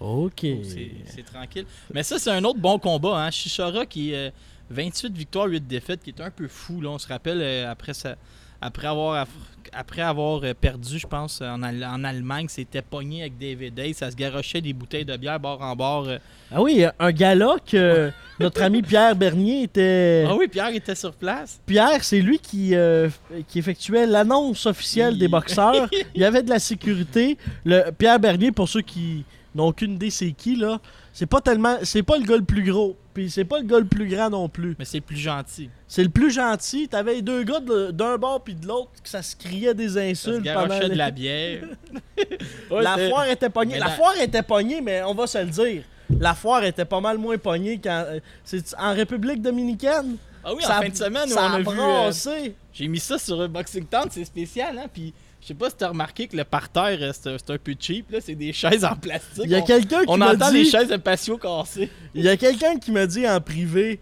[0.00, 0.40] OK.
[0.62, 1.66] C'est c'est tranquille.
[1.92, 3.24] Mais ça, c'est un autre bon combat.
[3.24, 3.30] Hein?
[3.30, 4.30] Shishara qui est euh,
[4.70, 6.80] 28 victoires, 8 défaites, qui est un peu fou.
[6.80, 6.90] Là.
[6.90, 8.16] On se rappelle, euh, après, sa-
[8.60, 9.26] après avoir,
[9.72, 13.92] après avoir euh, perdu, je pense, en, Al- en Allemagne, c'était pogné avec David Day.
[13.92, 16.08] Ça se garochait des bouteilles de bière bord en bord.
[16.08, 16.18] euh.
[16.50, 20.24] Ah oui, un gala que notre ami Pierre Bernier était...
[20.26, 21.60] Ah oui, Pierre était sur place.
[21.66, 23.08] Pierre, c'est lui qui, euh,
[23.46, 25.88] qui effectuait l'annonce officielle Il- des boxeurs.
[26.14, 27.36] Il y avait de la sécurité.
[27.64, 29.24] Le Pierre Bernier, pour ceux qui
[29.54, 30.80] n'ont aucune idée c'est qui, là,
[31.12, 31.78] c'est pas tellement.
[31.82, 32.96] C'est pas le gars le plus gros.
[33.14, 34.76] Puis c'est pas le gars le plus grand non plus.
[34.78, 35.68] Mais c'est plus gentil.
[35.88, 36.86] C'est le plus gentil.
[36.88, 39.88] T'avais les deux gars de- d'un bord puis de l'autre que ça se criait des
[39.88, 41.64] Ça se insultes pendant garochait les- de la bière.
[42.70, 43.74] Ouais, la foire était pognée.
[43.74, 45.82] Mais La la- foire était pognée, mais on va se le dire.
[46.20, 48.04] La foire était pas mal moins pognée qu'en.
[48.06, 50.16] euh, C'est en République dominicaine.
[50.44, 51.68] Ah oui, en Ça- fin de semaine, ça on a vu...
[52.46, 52.50] euh.
[52.72, 54.86] J'ai mis ça sur un Boxing Town, c'est spécial, hein?
[54.92, 58.10] Puis je sais pas si t'as remarqué que le parterre, euh, c'est un- peu cheap,
[58.10, 58.18] là.
[58.20, 59.44] C'est des chaises en plastique.
[59.44, 60.58] Il y a On- quelqu'un qui On entend dit.
[60.58, 61.90] les chaises de patio cassées.
[62.14, 64.00] Il y a quelqu'un qui m'a dit en privé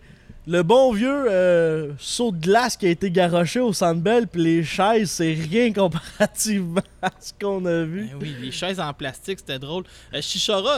[0.49, 4.43] le bon vieux euh, saut de glace qui a été garoché au Centre Bell puis
[4.45, 8.07] les chaises, c'est rien comparativement à ce qu'on a vu.
[8.13, 9.83] Ben oui, les chaises en plastique, c'était drôle.
[10.15, 10.21] Euh,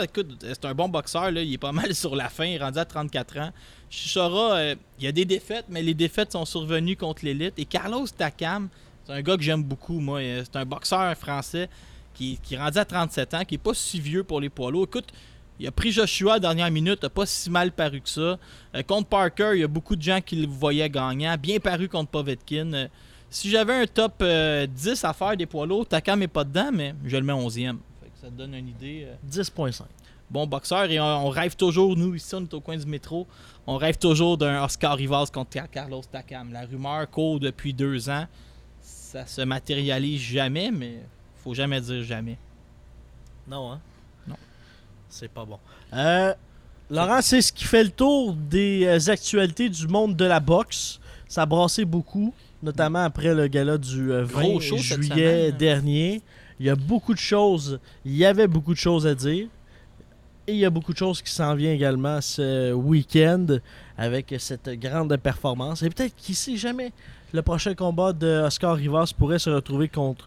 [0.03, 1.43] écoute, euh, c'est un bon boxeur, là.
[1.43, 3.51] Il est pas mal sur la fin, il est rendu à 34 ans.
[3.91, 7.55] Shishara, euh, il y a des défaites, mais les défaites sont survenues contre l'élite.
[7.59, 8.69] Et Carlos Takam,
[9.09, 10.21] c'est un gars que j'aime beaucoup, moi.
[10.21, 11.69] Euh, C'est un boxeur français
[12.15, 14.71] qui, qui est rendu à 37 ans, qui est pas si vieux pour les poids
[14.71, 14.85] lourds.
[14.85, 15.09] Écoute,
[15.59, 18.21] il a pris Joshua à la dernière minute, a pas si mal paru que ça.
[18.75, 21.37] Euh, contre Parker, il y a beaucoup de gens qui le voyaient gagnant.
[21.37, 22.73] Bien paru contre Povetkin.
[22.75, 22.89] Euh,
[23.31, 26.71] si j'avais un top euh, 10 à faire des poids lourds, Takam est pas dedans,
[26.73, 27.77] mais je le mets 11e.
[28.01, 29.07] Fait que ça te donne une idée.
[29.07, 29.83] euh, 10.5.
[30.31, 33.27] bon boxeur et on, on rêve toujours, nous ici on est au coin du métro,
[33.67, 36.53] on rêve toujours d'un Oscar Rivas contre Carlos Takam.
[36.53, 38.27] La rumeur court depuis deux ans,
[39.11, 40.99] ça se matérialise jamais, mais
[41.43, 42.37] faut jamais dire jamais.
[43.49, 43.81] Non, hein?
[44.27, 44.37] Non.
[45.09, 45.59] C'est pas bon.
[45.95, 46.35] Euh,
[46.91, 51.01] Laurent, c'est ce qui fait le tour des euh, actualités du monde de la boxe.
[51.27, 55.47] Ça a brassé beaucoup, notamment après le gala du euh, 20 Gros show cette juillet
[55.47, 55.57] semaine.
[55.57, 56.23] dernier.
[56.61, 59.47] Il y a beaucoup de choses, il y avait beaucoup de choses à dire.
[60.47, 63.47] Et il y a beaucoup de choses qui s'en viennent également ce week-end
[63.97, 65.83] avec cette grande performance.
[65.83, 66.93] Et peut-être, qui sait jamais,
[67.33, 70.27] le prochain combat de Oscar Rivas pourrait se retrouver contre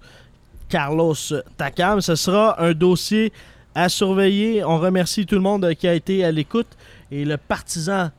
[0.70, 1.16] Carlos
[1.58, 2.02] Takam.
[2.02, 3.32] Ce sera un dossier
[3.76, 4.64] à surveiller.
[4.64, 6.68] On remercie tout le monde qui a été à l'écoute
[7.10, 8.10] et le partisan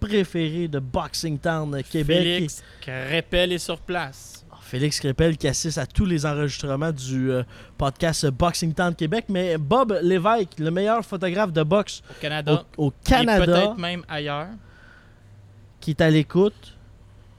[0.00, 2.18] préféré de Boxing Town Québec.
[2.22, 4.44] Félix Crépel est sur place.
[4.62, 7.42] Félix Crépel qui assiste à tous les enregistrements du euh,
[7.76, 9.26] podcast Boxing Town Québec.
[9.28, 12.64] Mais Bob Lévesque, le meilleur photographe de boxe Au Canada.
[12.78, 14.48] au, au Et Canada, peut-être même ailleurs.
[15.78, 16.74] qui est à l'écoute,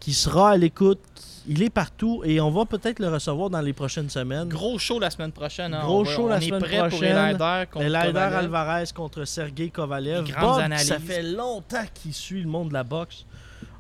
[0.03, 0.99] qui sera à l'écoute.
[1.45, 4.47] Il est partout et on va peut-être le recevoir dans les prochaines semaines.
[4.47, 5.73] Gros show la semaine prochaine.
[5.73, 5.81] hein.
[5.83, 7.17] Gros On va- show la on semaine est prêt pour prochaine.
[7.17, 8.19] Elider contre Elider.
[8.19, 10.23] Alvarez contre Sergei Kovalev.
[10.39, 10.87] Bob, analyses.
[10.87, 13.25] ça fait longtemps qu'il suit le monde de la boxe.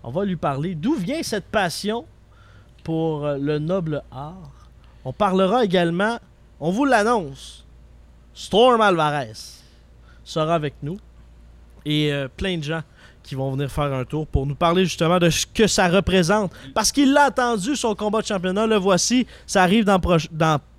[0.03, 0.75] On va lui parler.
[0.75, 2.05] D'où vient cette passion
[2.83, 4.51] pour euh, le noble art?
[5.05, 6.19] On parlera également,
[6.59, 7.65] on vous l'annonce,
[8.33, 9.33] Storm Alvarez
[10.25, 10.97] sera avec nous.
[11.85, 12.81] Et euh, plein de gens
[13.23, 16.51] qui vont venir faire un tour pour nous parler justement de ce que ça représente.
[16.75, 18.67] Parce qu'il l'a attendu, son combat de championnat.
[18.67, 19.25] Le voici.
[19.47, 19.99] Ça arrive dans,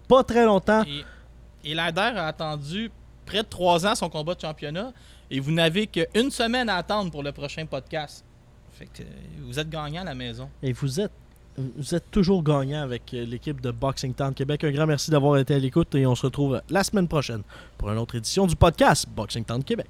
[0.09, 0.84] pas très longtemps.
[0.84, 2.90] Et, et Lader a attendu
[3.24, 4.92] près de trois ans son combat de championnat
[5.30, 8.24] et vous n'avez qu'une semaine à attendre pour le prochain podcast.
[8.72, 9.07] Fait que euh,
[9.42, 10.49] vous êtes gagnant à la maison.
[10.62, 11.12] Et vous êtes,
[11.57, 14.64] vous êtes toujours gagnant avec euh, l'équipe de Boxing Town Québec.
[14.64, 17.42] Un grand merci d'avoir été à l'écoute et on se retrouve la semaine prochaine
[17.78, 19.86] pour une autre édition du podcast Boxing Town Québec.